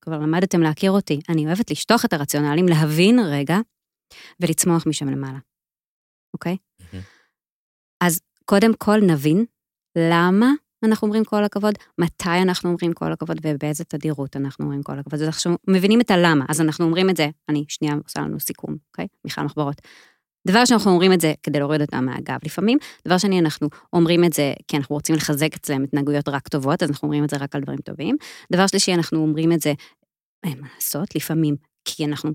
כבר 0.00 0.18
למדתם 0.18 0.60
להכיר 0.60 0.90
אותי, 0.90 1.20
אני 1.28 1.46
אוהבת 1.46 1.70
לשטוח 1.70 2.04
את 2.04 2.12
הרציונלים, 2.12 2.68
להבין 2.68 3.18
רגע, 3.18 3.58
ולצמוח 4.40 4.86
משם 4.86 5.08
למעלה, 5.08 5.38
אוקיי? 6.34 6.56
מהמם. 6.80 7.04
אז 8.00 8.20
קודם 8.44 8.74
כל 8.74 8.98
נבין 9.02 9.44
למה 9.98 10.50
אנחנו 10.84 11.06
אומרים 11.06 11.24
כל 11.24 11.44
הכבוד, 11.44 11.74
מתי 11.98 12.42
אנחנו 12.42 12.70
אומרים 12.70 12.92
כל 12.92 13.12
הכבוד 13.12 13.40
ובאיזה 13.42 13.84
תדירות 13.84 14.36
אנחנו 14.36 14.64
אומרים 14.64 14.82
כל 14.82 14.98
הכבוד. 14.98 15.14
אז 15.14 15.22
אנחנו 15.22 15.56
מבינים 15.68 16.00
את 16.00 16.10
הלמה, 16.10 16.44
אז 16.48 16.60
אנחנו 16.60 16.84
אומרים 16.84 17.10
את 17.10 17.16
זה, 17.16 17.28
אני 17.48 17.64
שנייה 17.68 17.94
עושה 18.04 18.20
לנו 18.20 18.40
סיכום, 18.40 18.76
אוקיי? 18.90 19.06
מיכל 19.24 19.42
מחברות. 19.42 19.82
דבר 20.48 20.64
שאנחנו 20.64 20.90
אומרים 20.90 21.12
את 21.12 21.20
זה 21.20 21.34
כדי 21.42 21.58
להוריד 21.58 21.80
אותם 21.80 22.04
מהגב 22.04 22.38
לפעמים, 22.44 22.78
דבר 23.06 23.18
שני, 23.18 23.38
אנחנו 23.38 23.68
אומרים 23.92 24.24
את 24.24 24.32
זה 24.32 24.52
כי 24.68 24.76
אנחנו 24.76 24.94
רוצים 24.94 25.14
לחזק 25.14 25.54
אצלם 25.54 25.84
התנהגויות 25.84 26.28
רק 26.28 26.48
טובות, 26.48 26.82
אז 26.82 26.90
אנחנו 26.90 27.06
אומרים 27.06 27.24
את 27.24 27.30
זה 27.30 27.36
רק 27.36 27.54
על 27.54 27.60
דברים 27.60 27.78
טובים. 27.78 28.16
דבר 28.52 28.66
שלישי, 28.66 28.94
אנחנו 28.94 29.18
אומרים 29.18 29.52
את 29.52 29.60
זה, 29.60 29.72
אין 30.44 30.60
מה 30.60 30.68
לעשות, 30.74 31.14
לפעמים, 31.16 31.56
כי 31.84 32.04
אנחנו 32.04 32.30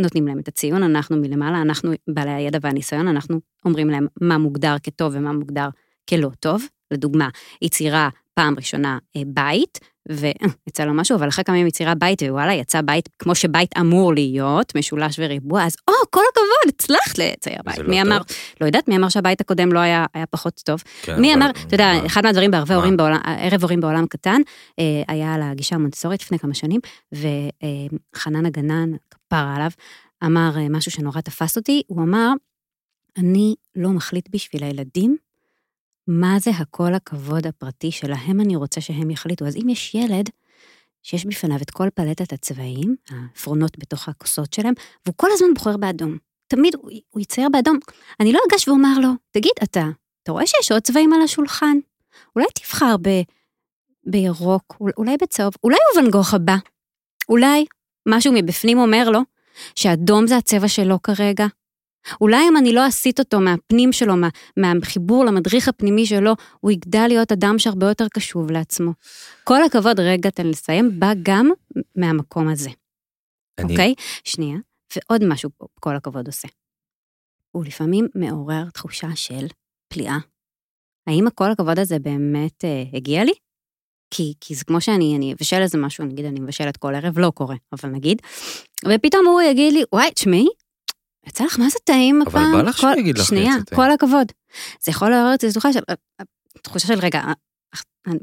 נותנים 0.00 0.28
להם 0.28 0.38
את 0.38 0.48
הציון, 0.48 0.82
אנחנו 0.82 1.16
מלמעלה, 1.16 1.62
אנחנו 1.62 1.92
בעלי 2.08 2.30
הידע 2.30 2.58
והניסיון, 2.62 3.08
אנחנו 3.08 3.40
אומרים 3.64 3.88
להם 3.88 4.06
מה 4.20 4.38
מוגדר 4.38 4.76
כטוב 4.82 5.12
ומה 5.16 5.32
מוגדר 5.32 5.68
כלא 6.10 6.30
טוב. 6.40 6.62
לדוגמה, 6.90 7.28
יצירה 7.62 8.08
פעם 8.34 8.54
ראשונה 8.56 8.98
אה, 9.16 9.22
בית, 9.26 9.78
ויצא 10.08 10.84
לו 10.86 10.94
משהו, 10.94 11.16
אבל 11.16 11.28
אחרי 11.28 11.44
כמה 11.44 11.56
ימים 11.56 11.66
יצירה 11.66 11.94
בית, 11.94 12.22
ווואלה, 12.22 12.52
יצא 12.52 12.80
בית 12.80 13.08
כמו 13.18 13.34
שבית 13.34 13.70
אמור 13.80 14.14
להיות, 14.14 14.76
משולש 14.76 15.18
וריבוע, 15.18 15.64
אז 15.64 15.76
או, 15.88 15.94
כל 16.10 16.20
הכבוד, 16.32 16.74
הצלחת 16.74 17.18
לצייר 17.18 17.58
בית. 17.64 17.78
לא 17.78 17.88
מי 17.88 17.98
טוב? 18.02 18.06
אמר, 18.06 18.18
לא 18.60 18.66
יודעת, 18.66 18.88
מי 18.88 18.96
אמר 18.96 19.08
שהבית 19.08 19.40
הקודם 19.40 19.72
לא 19.72 19.78
היה, 19.78 20.06
היה 20.14 20.26
פחות 20.26 20.60
טוב? 20.64 20.82
כן, 21.02 21.20
מי 21.20 21.34
אבל- 21.34 21.42
אמר, 21.42 21.50
אתה 21.50 21.74
יודע, 21.74 21.92
מה? 22.00 22.06
אחד 22.06 22.22
מהדברים 22.24 22.50
בערבי? 22.50 22.74
הורים 22.74 22.96
בעולם, 22.96 23.18
ערב 23.38 23.62
הורים 23.62 23.80
בעולם 23.80 24.06
קטן, 24.06 24.40
אה, 24.78 24.84
היה 25.08 25.34
על 25.34 25.42
הגישה 25.42 25.74
המונטסורית 25.74 26.22
לפני 26.22 26.38
כמה 26.38 26.54
שנים, 26.54 26.80
וחנן 27.12 28.46
הגנן, 28.46 28.90
כפרה 29.10 29.56
עליו, 29.56 29.70
אמר 30.24 30.50
אה, 30.58 30.66
משהו 30.70 30.90
שנורא 30.90 31.20
תפס 31.20 31.56
אותי, 31.56 31.82
הוא 31.86 32.02
אמר, 32.02 32.32
אני 33.18 33.54
לא 33.76 33.90
מחליט 33.90 34.28
בשביל 34.30 34.64
הילדים 34.64 35.16
מה 36.08 36.36
זה 36.40 36.50
הכל 36.50 36.94
הכבוד 36.94 37.46
הפרטי 37.46 37.90
שלהם 37.90 38.40
אני 38.40 38.56
רוצה 38.56 38.80
שהם 38.80 39.10
יחליטו. 39.10 39.46
אז 39.46 39.56
אם 39.56 39.68
יש 39.68 39.94
ילד 39.94 40.30
שיש 41.02 41.26
בפניו 41.26 41.56
את 41.62 41.70
כל 41.70 41.88
פלטת 41.94 42.32
הצבעים, 42.32 42.96
העפרונות 43.10 43.78
בתוך 43.78 44.08
הכוסות 44.08 44.52
שלהם, 44.52 44.74
והוא 45.06 45.14
כל 45.16 45.28
הזמן 45.32 45.48
בוחר 45.54 45.76
באדום. 45.76 46.18
תמיד 46.48 46.74
הוא, 46.74 46.90
הוא 47.10 47.20
יצייר 47.22 47.48
באדום. 47.52 47.78
אני 48.20 48.32
לא 48.32 48.40
אגש 48.50 48.68
ואומר 48.68 48.98
לו, 49.02 49.08
תגיד, 49.30 49.52
אתה, 49.62 49.84
אתה 50.22 50.32
רואה 50.32 50.46
שיש 50.46 50.72
עוד 50.72 50.82
צבעים 50.82 51.12
על 51.12 51.22
השולחן? 51.22 51.76
אולי 52.36 52.46
תבחר 52.54 52.96
ב, 53.02 53.08
בירוק, 54.06 54.76
אול- 54.80 54.92
אולי 54.96 55.16
בצהוב, 55.22 55.52
אולי 55.64 55.76
הוא 55.94 56.02
ואן 56.02 56.10
גוך 56.10 56.34
הבא. 56.34 56.56
אולי 57.28 57.64
משהו 58.08 58.32
מבפנים 58.32 58.78
אומר 58.78 59.10
לו 59.10 59.20
שאדום 59.74 60.26
זה 60.26 60.36
הצבע 60.36 60.68
שלו 60.68 61.02
כרגע. 61.02 61.46
אולי 62.20 62.48
אם 62.48 62.56
אני 62.56 62.72
לא 62.72 62.88
אסיט 62.88 63.18
אותו 63.18 63.40
מהפנים 63.40 63.92
שלו, 63.92 64.16
מה, 64.16 64.28
מהחיבור 64.56 65.24
למדריך 65.24 65.68
הפנימי 65.68 66.06
שלו, 66.06 66.32
הוא 66.60 66.70
יגדל 66.70 67.04
להיות 67.08 67.32
אדם 67.32 67.58
שהרבה 67.58 67.86
יותר 67.88 68.06
קשוב 68.08 68.50
לעצמו. 68.50 68.92
כל 69.44 69.62
הכבוד, 69.62 70.00
רגע, 70.00 70.30
תן 70.30 70.46
לסיים, 70.46 71.00
בא 71.00 71.12
גם 71.22 71.50
מהמקום 71.96 72.48
הזה, 72.48 72.70
אני- 73.58 73.72
אוקיי? 73.72 73.94
שנייה, 74.24 74.56
ועוד 74.96 75.24
משהו 75.24 75.50
פה, 75.58 75.66
כל 75.80 75.96
הכבוד 75.96 76.26
עושה. 76.26 76.48
הוא 77.52 77.64
לפעמים 77.64 78.06
מעורר 78.14 78.70
תחושה 78.74 79.08
של 79.14 79.46
פליאה. 79.88 80.18
האם 81.06 81.26
הכל 81.26 81.50
הכבוד 81.50 81.78
הזה 81.78 81.98
באמת 81.98 82.64
אה, 82.64 82.82
הגיע 82.92 83.24
לי? 83.24 83.32
כי, 84.10 84.34
כי 84.40 84.54
זה 84.54 84.64
כמו 84.64 84.80
שאני, 84.80 85.16
אני 85.16 85.32
אבשל 85.32 85.62
איזה 85.62 85.78
משהו, 85.78 86.04
נגיד 86.04 86.24
אני 86.24 86.40
מבשלת 86.40 86.76
כל 86.76 86.94
ערב, 86.94 87.18
לא 87.18 87.30
קורה, 87.34 87.56
אבל 87.72 87.88
נגיד, 87.90 88.22
ופתאום 88.88 89.26
הוא 89.26 89.40
יגיד 89.42 89.72
לי, 89.72 89.82
וואי, 89.92 90.10
תשמעי, 90.10 90.46
יצא 91.26 91.44
לך 91.44 91.58
מה 91.58 91.68
זה 91.68 91.78
טעים 91.84 92.22
אבל 92.22 92.30
הפעם? 92.30 92.52
בא 92.52 92.62
לך 92.62 92.78
שהוא 92.78 92.90
יגיד 92.98 93.18
לך 93.18 93.26
שנייה. 93.26 93.54
כל 93.74 93.90
הכבוד. 93.90 94.26
זה 94.82 94.90
יכול 94.90 95.10
לעורר 95.10 95.34
אצלי 95.34 95.52
תחושה 95.52 95.72
של, 95.72 95.80
תחושה 96.62 96.86
של 96.88 96.98
רגע, 96.98 97.22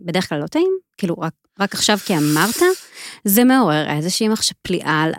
בדרך 0.06 0.30
כלל 0.30 0.40
לא 0.42 0.48
טעים, 0.48 0.78
כאילו 0.98 1.16
רק, 1.16 1.34
רק 1.60 1.74
עכשיו 1.74 1.98
כי 1.98 2.14
אמרת, 2.18 2.56
זה 3.26 3.44
מעורר 3.44 3.90
איזושהי 3.98 4.28
מחשב 4.28 4.56
פליאה, 4.62 5.04
על 5.04 5.12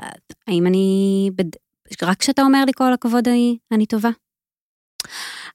האם 0.46 0.66
אני, 0.66 1.30
בד... 1.34 1.44
רק 2.02 2.18
כשאתה 2.20 2.42
אומר 2.42 2.64
לי 2.64 2.72
כל 2.76 2.92
הכבוד 2.92 3.28
אני, 3.28 3.58
אני 3.72 3.86
טובה. 3.86 4.10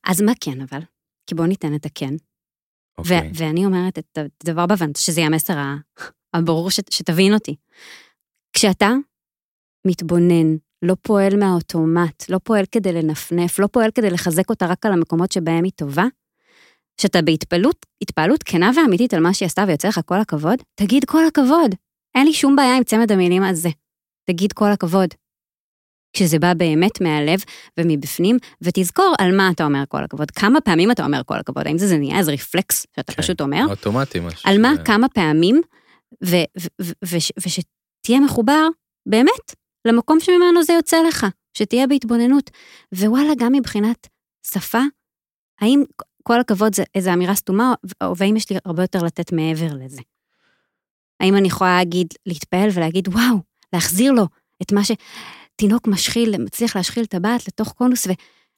אז 0.04 0.22
מה 0.22 0.32
כן 0.42 0.62
אבל? 0.62 0.80
כי 1.28 1.36
בוא 1.36 1.46
ניתן 1.46 1.76
את 1.76 1.86
הכן. 1.86 2.14
אוקיי. 2.98 3.18
ו- 3.18 3.36
ואני 3.36 3.66
אומרת 3.66 4.00
את 4.00 4.18
הדבר 4.44 4.68
חושבת 4.68 4.96
שזה 4.96 5.20
יהיה 5.22 5.28
המסר 5.28 5.58
הברור 6.34 6.72
ש- 6.72 6.80
שתבין 6.90 7.34
אותי. 7.34 7.56
כשאתה 8.54 8.92
מתבונן, 9.88 10.56
לא 10.84 10.96
פועל 11.02 11.40
מהאוטומט, 11.40 12.30
לא 12.30 12.40
פועל 12.44 12.66
כדי 12.72 12.94
לנפנף, 12.94 13.60
לא 13.60 13.68
פועל 13.68 13.92
כדי 13.92 14.10
לחזק 14.10 14.50
אותה 14.50 14.66
רק 14.66 14.86
על 14.86 14.94
המקומות 14.94 15.32
שבהם 15.32 15.64
היא 15.64 15.72
טובה, 15.76 16.06
שאתה 17.02 17.22
בהתפעלות, 17.22 17.86
התפעלות 18.02 18.44
כנה 18.44 18.72
ואמיתית 18.76 19.14
על 19.14 19.20
מה 19.20 19.34
שהיא 19.34 19.46
עשתה 19.46 19.64
ויוצא 19.68 19.88
לך 19.88 20.00
כל 20.06 20.20
הכבוד, 20.20 20.60
תגיד 20.76 21.06
כל 21.06 21.26
הכבוד. 21.26 21.76
אין 22.16 22.26
לי 22.26 22.34
שום 22.34 22.56
בעיה 22.56 22.78
עם 22.78 22.84
צמד 22.84 23.12
המילים 23.12 23.44
הזה. 23.44 23.70
תגיד 24.30 24.54
כל 24.54 24.72
הכבוד. 24.72 25.10
כשזה 26.14 26.40
בא 26.40 26.54
באמת 26.54 27.02
מהלב 27.02 27.40
ומבפנים, 27.80 28.38
ותזכור 28.62 29.14
על 29.20 29.38
מה 29.38 29.50
אתה 29.50 29.66
אומר 29.66 29.84
כל 29.88 30.04
הכבוד. 30.04 30.32
כמה 30.32 30.62
פעמים 30.62 30.92
אתה 30.92 31.06
אומר 31.06 31.22
כל 31.26 31.38
הכבוד, 31.38 31.68
האם 31.68 31.78
זה, 31.78 31.88
זה 31.88 31.98
נהיה 31.98 32.18
איזה 32.18 32.32
רפלקס 32.32 32.86
שאתה 32.96 33.14
כן. 33.14 33.22
פשוט 33.22 33.42
אומר? 33.42 33.66
אוטומטי 33.70 34.20
משהו. 34.20 34.50
על 34.50 34.62
מה, 34.62 34.74
כמה 34.86 35.10
פעמים, 35.10 35.62
ושתהיה 37.42 38.20
מחובר 38.26 38.68
באמת 39.06 39.56
למקום 39.86 40.20
שממנו 40.20 40.64
זה 40.64 40.74
יוצא 40.74 40.98
לך, 41.08 41.26
שתהיה 41.58 41.88
בהתבוננות. 41.88 42.50
ווואלה, 42.96 43.34
גם 43.38 43.52
מבחינת 43.52 44.08
שפה, 44.54 44.80
האם 45.62 45.84
כל 46.24 46.40
הכבוד 46.40 46.76
זה 46.76 46.84
איזו 46.96 47.14
אמירה 47.14 47.36
סתומה, 47.36 47.74
או- 48.04 48.18
והאם 48.18 48.36
יש 48.36 48.50
לי 48.50 48.58
הרבה 48.66 48.84
יותר 48.84 49.00
לתת 49.04 49.32
מעבר 49.32 49.68
לזה? 49.86 50.02
האם 51.20 51.36
אני 51.36 51.48
יכולה 51.48 51.78
להגיד, 51.78 52.08
להתפעל 52.26 52.70
ולהגיד, 52.74 53.08
וואו, 53.08 53.36
להחזיר 53.74 54.12
לו 54.12 54.28
את 54.62 54.72
מה 54.72 54.82
שתינוק 54.84 55.88
משחיל, 55.88 56.38
מצליח 56.38 56.76
להשחיל 56.76 57.06
טבעת 57.06 57.48
לתוך 57.48 57.72
קונוס, 57.72 58.08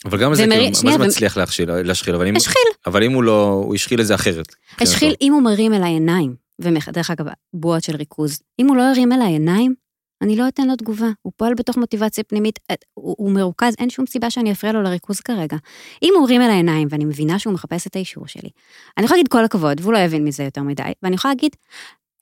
אבל 0.05 0.21
גם 0.23 0.35
זה 0.35 0.45
כאילו, 0.49 0.65
מה 0.83 0.97
זה 0.97 1.03
ו- 1.03 1.07
מצליח 1.07 1.37
להכשיל, 1.37 1.71
להשחיל, 1.71 2.15
אבל 2.15 2.27
אם- 2.27 2.33
והשחיל, 2.33 2.61
אבל 2.85 3.03
אם 3.03 3.11
הוא 3.11 3.23
לא, 3.23 3.43
הוא 3.65 3.75
השחיל 3.75 4.01
את 4.01 4.07
זה 4.07 4.15
אחרת. 4.15 4.55
השחיל 4.81 5.13
אם 5.21 5.33
הוא 5.33 5.41
מרים 5.43 5.73
אליי 5.73 5.89
עיניים, 5.89 6.35
ודרך 6.59 7.09
אגב, 7.11 7.25
בועות 7.53 7.83
של 7.83 7.95
ריכוז, 7.95 8.39
אם 8.59 8.67
הוא 8.67 8.77
לא 8.77 8.83
ירים 8.91 9.11
אליי 9.11 9.27
עיניים, 9.27 9.75
אני 10.21 10.35
לא 10.35 10.47
אתן 10.47 10.67
לו 10.67 10.75
תגובה. 10.75 11.07
הוא 11.21 11.33
פועל 11.37 11.53
בתוך 11.53 11.77
מוטיבציה 11.77 12.23
פנימית, 12.23 12.59
אה, 12.71 12.75
הוא, 12.93 13.15
הוא 13.17 13.31
מרוכז, 13.31 13.73
אין 13.79 13.89
שום 13.89 14.05
סיבה 14.05 14.29
שאני 14.29 14.51
אפריע 14.51 14.73
לו 14.73 14.81
לריכוז 14.81 15.19
כרגע. 15.19 15.57
אם 16.03 16.13
הוא 16.17 16.23
הרים 16.25 16.41
אליי 16.41 16.55
עיניים 16.55 16.87
ואני 16.91 17.05
מבינה 17.05 17.39
שהוא 17.39 17.53
מחפש 17.53 17.87
את 17.87 17.95
האישור 17.95 18.27
שלי, 18.27 18.49
אני 18.97 19.05
יכולה 19.05 19.17
להגיד 19.17 19.31
כל 19.31 19.45
הכבוד, 19.45 19.81
והוא 19.81 19.93
לא 19.93 19.97
יבין 19.97 20.23
מזה 20.23 20.43
יותר 20.43 20.61
מדי, 20.63 20.83
ואני 21.03 21.15
יכולה 21.15 21.33
להגיד, 21.33 21.51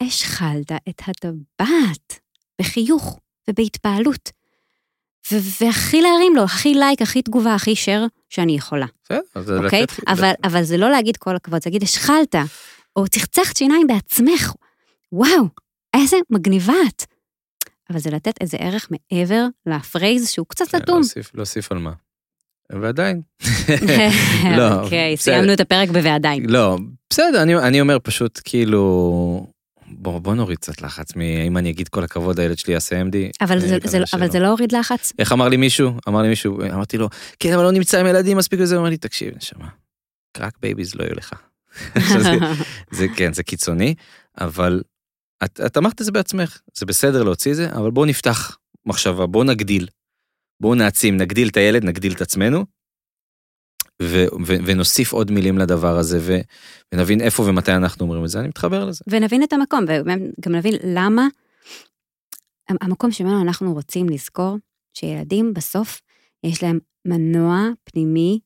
השחלת 0.01 0.71
את 0.89 1.01
הטבעת, 1.07 2.19
בחיוך 2.61 3.19
ובהתפעלות. 3.49 4.29
והכי 5.31 6.01
להרים 6.01 6.35
לו, 6.35 6.43
הכי 6.43 6.73
לייק, 6.73 7.01
הכי 7.01 7.21
תגובה, 7.21 7.55
הכי 7.55 7.73
share 7.73 8.07
שאני 8.29 8.55
יכולה, 8.55 8.85
בסדר, 9.03 9.19
אז 9.35 9.51
אוקיי? 9.51 9.81
לתת- 9.83 10.07
אבל, 10.07 10.31
אבל 10.43 10.63
זה 10.63 10.77
לא 10.77 10.89
להגיד 10.89 11.17
כל 11.17 11.35
הכבוד, 11.35 11.61
זה 11.63 11.69
להגיד, 11.69 11.83
השחלת, 11.83 12.35
או 12.95 13.07
צחצחת 13.07 13.57
שיניים 13.57 13.87
בעצמך, 13.87 14.53
וואו, 15.11 15.43
איזה 15.95 16.17
מגניבה 16.29 16.73
את. 16.87 17.03
אבל 17.89 17.99
זה 17.99 18.09
לתת 18.09 18.33
איזה 18.41 18.57
ערך 18.57 18.89
מעבר 18.91 19.45
לפרייז 19.65 20.29
שהוא 20.29 20.45
קצת 20.49 20.67
כן, 20.67 20.77
אטום. 20.77 20.95
להוסיף- 21.01 21.31
להוסיף 21.35 21.71
על 21.71 21.77
מה. 21.77 21.91
ועדיין. 22.71 23.21
לא, 24.57 24.81
אוקיי. 24.81 25.17
סיימנו 25.17 25.53
את 25.53 25.59
הפרק 25.59 25.89
בוועדיין. 25.89 26.49
לא, 26.49 26.77
בסדר, 27.09 27.41
אני, 27.41 27.55
אני 27.55 27.81
אומר 27.81 27.97
פשוט 28.03 28.41
כאילו, 28.43 29.47
בוא, 29.87 30.19
בוא 30.19 30.33
נוריד 30.35 30.57
קצת 30.57 30.81
לחץ, 30.81 31.07
אם 31.47 31.57
אני 31.57 31.69
אגיד 31.69 31.87
כל 31.87 32.03
הכבוד, 32.03 32.39
הילד 32.39 32.57
שלי 32.57 32.73
יעשה 32.73 33.01
MD. 33.01 33.15
אבל 33.41 33.59
זה, 33.59 33.77
זה, 33.83 33.99
אבל. 34.13 34.31
זה 34.31 34.39
לא 34.39 34.47
הוריד 34.47 34.71
לחץ? 34.75 35.13
איך 35.19 35.31
אמר 35.31 35.47
לי 35.49 35.57
מישהו? 35.57 35.91
אמר 36.07 36.21
לי 36.21 36.27
מישהו, 36.29 36.61
אמרתי 36.73 36.97
לו, 36.97 37.09
כן, 37.39 37.53
אבל 37.53 37.63
לא 37.63 37.71
נמצא 37.71 37.99
עם 37.99 38.07
ילדים 38.07 38.37
מספיק 38.37 38.59
וזה, 38.63 38.75
הוא 38.75 38.81
אמר 38.81 38.89
לי, 38.89 38.97
תקשיב, 38.97 39.35
נשמה, 39.37 39.67
crack 40.37 40.53
babies 40.61 40.95
לא 40.95 41.03
יהיו 41.03 41.15
לך. 41.15 41.33
זה, 42.23 42.31
זה 42.91 43.07
כן, 43.15 43.33
זה 43.33 43.43
קיצוני, 43.43 43.95
אבל 44.41 44.81
את, 45.43 45.59
את 45.65 45.77
אמרת 45.77 46.01
את 46.01 46.05
זה 46.05 46.11
בעצמך, 46.11 46.61
זה 46.73 46.85
בסדר 46.85 47.23
להוציא 47.23 47.51
את 47.51 47.55
זה, 47.55 47.69
אבל 47.69 47.91
בואו 47.91 48.05
נפתח 48.05 48.57
מחשבה, 48.85 49.25
בואו 49.25 49.43
נגדיל. 49.43 49.87
בואו 50.61 50.75
נעצים, 50.75 51.17
נגדיל 51.17 51.47
את 51.47 51.57
הילד, 51.57 51.83
נגדיל 51.83 52.13
את 52.13 52.21
עצמנו, 52.21 52.65
ו, 54.01 54.25
ו, 54.47 54.53
ונוסיף 54.65 55.13
עוד 55.13 55.31
מילים 55.31 55.57
לדבר 55.57 55.97
הזה, 55.97 56.19
ו, 56.21 56.37
ונבין 56.93 57.21
איפה 57.21 57.43
ומתי 57.43 57.71
אנחנו 57.71 58.05
אומרים 58.05 58.23
את 58.23 58.29
זה, 58.29 58.39
אני 58.39 58.47
מתחבר 58.47 58.85
לזה. 58.85 59.03
ונבין 59.07 59.43
את 59.43 59.53
המקום, 59.53 59.85
וגם 59.87 60.55
נבין 60.55 60.73
למה 60.83 61.27
המקום 62.81 63.11
שממנו 63.11 63.41
אנחנו 63.41 63.73
רוצים 63.73 64.09
לזכור 64.09 64.57
שילדים 64.93 65.53
בסוף 65.53 66.01
יש 66.43 66.63
להם 66.63 66.79
מנוע 67.07 67.67
פנימי, 67.83 68.39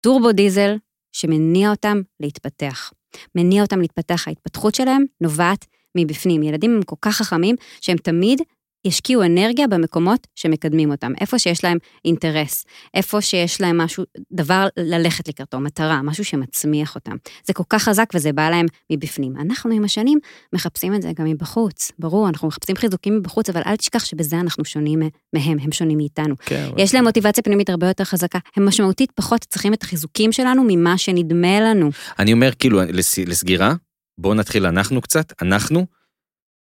טורבו 0.00 0.32
דיזל, 0.32 0.76
שמניע 1.12 1.70
אותם 1.70 2.00
להתפתח. 2.20 2.92
מניע 3.34 3.62
אותם 3.62 3.80
להתפתח, 3.80 4.28
ההתפתחות 4.28 4.74
שלהם 4.74 5.04
נובעת 5.20 5.66
מבפנים. 5.96 6.42
ילדים 6.42 6.76
הם 6.76 6.82
כל 6.82 6.96
כך 7.00 7.16
חכמים 7.16 7.56
שהם 7.80 7.96
תמיד 7.96 8.42
ישקיעו 8.86 9.22
אנרגיה 9.22 9.66
במקומות 9.66 10.26
שמקדמים 10.34 10.90
אותם, 10.90 11.12
איפה 11.20 11.38
שיש 11.38 11.64
להם 11.64 11.78
אינטרס, 12.04 12.64
איפה 12.94 13.20
שיש 13.20 13.60
להם 13.60 13.78
משהו, 13.78 14.04
דבר 14.32 14.66
ללכת 14.76 15.28
לקראתו, 15.28 15.60
מטרה, 15.60 16.02
משהו 16.02 16.24
שמצמיח 16.24 16.94
אותם. 16.94 17.16
זה 17.46 17.52
כל 17.52 17.62
כך 17.68 17.82
חזק 17.82 18.06
וזה 18.14 18.32
בא 18.32 18.50
להם 18.50 18.66
מבפנים. 18.92 19.32
אנחנו 19.36 19.74
עם 19.74 19.84
השנים 19.84 20.18
מחפשים 20.52 20.94
את 20.94 21.02
זה 21.02 21.12
גם 21.18 21.24
מבחוץ. 21.24 21.92
ברור, 21.98 22.28
אנחנו 22.28 22.48
מחפשים 22.48 22.76
חיזוקים 22.76 23.16
מבחוץ, 23.18 23.50
אבל 23.50 23.62
אל 23.66 23.76
תשכח 23.76 24.04
שבזה 24.04 24.40
אנחנו 24.40 24.64
שונים 24.64 24.98
מהם, 25.32 25.58
הם 25.58 25.72
שונים 25.72 25.98
מאיתנו. 25.98 26.34
כן, 26.46 26.68
יש 26.76 26.94
להם 26.94 27.04
מוטיבציה 27.04 27.42
פנימית 27.42 27.70
הרבה 27.70 27.88
יותר 27.88 28.04
חזקה. 28.04 28.38
הם 28.56 28.66
משמעותית 28.68 29.12
פחות 29.12 29.44
צריכים 29.48 29.74
את 29.74 29.82
החיזוקים 29.82 30.32
שלנו 30.32 30.62
ממה 30.66 30.98
שנדמה 30.98 31.60
לנו. 31.60 31.90
אני 32.18 32.32
אומר 32.32 32.50
כאילו 32.58 32.80
לס, 32.92 33.18
לסגירה, 33.18 33.74
בואו 34.18 34.34
נתחיל 34.34 34.66
אנחנו 34.66 35.00
קצת, 35.00 35.42
אנחנו, 35.42 35.86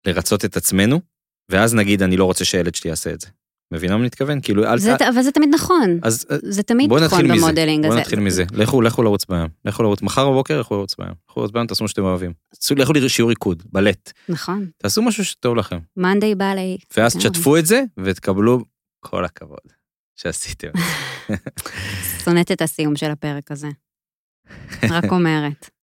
לרצות 0.06 0.44
את 0.44 0.56
עצמנו, 0.56 1.00
ואז 1.50 1.74
נגיד 1.74 2.02
אני 2.02 2.16
לא 2.16 2.24
רוצה 2.24 2.44
שהילד 2.44 2.74
שלי 2.74 2.90
יעשה 2.90 3.12
את 3.12 3.20
זה. 3.20 3.26
מבינה 3.72 3.92
מה 3.92 3.98
אני 3.98 4.06
מתכוון? 4.06 4.40
כאילו, 4.40 4.64
אל... 4.64 4.78
זה, 4.78 4.94
אבל 5.08 5.22
זה 5.22 5.32
תמיד 5.32 5.48
נכון. 5.54 5.98
אז 6.02 6.26
אה, 6.30 6.36
זה 6.42 6.62
תמיד 6.62 6.88
בואו 6.88 7.04
נכון 7.04 7.28
במודלינג 7.28 7.86
בואו 7.86 7.92
הזה. 7.92 8.00
נתחיל 8.00 8.20
מזה. 8.20 8.44
לכו, 8.52 8.82
לכו 8.82 9.02
לרוץ 9.02 9.24
בים. 9.24 9.48
לכו 9.64 9.82
לרוץ, 9.82 10.02
מחר 10.02 10.30
בבוקר 10.30 10.60
לכו 10.60 10.74
לרוץ 10.74 10.94
בים. 10.98 11.12
לכו 11.30 11.40
לרוץ 11.40 11.52
בים, 11.52 11.66
תעשו 11.66 11.84
מה 11.84 11.88
שאתם 11.88 12.02
אוהבים. 12.02 12.32
לכו 12.76 12.92
לשיעור 12.92 13.30
ריקוד, 13.30 13.62
בלט. 13.72 14.12
נכון. 14.28 14.66
תעשו 14.78 15.02
משהו 15.02 15.24
שטוב 15.24 15.56
לכם. 15.56 15.78
מאנדיי 15.96 16.34
בא 16.34 16.54
לי... 16.54 16.78
ואז 16.96 17.12
כן. 17.12 17.18
תשתפו 17.18 17.56
את 17.56 17.66
זה, 17.66 17.82
ותקבלו 18.04 18.64
כל 19.00 19.24
הכבוד 19.24 19.58
שעשיתם. 20.16 20.70
שונאת 22.24 22.52
את 22.52 22.62
הסיום 22.62 22.96
של 22.96 23.10
הפרק 23.10 23.50
הזה. 23.50 23.68
רק 24.90 25.12
אומרת. 25.12 25.73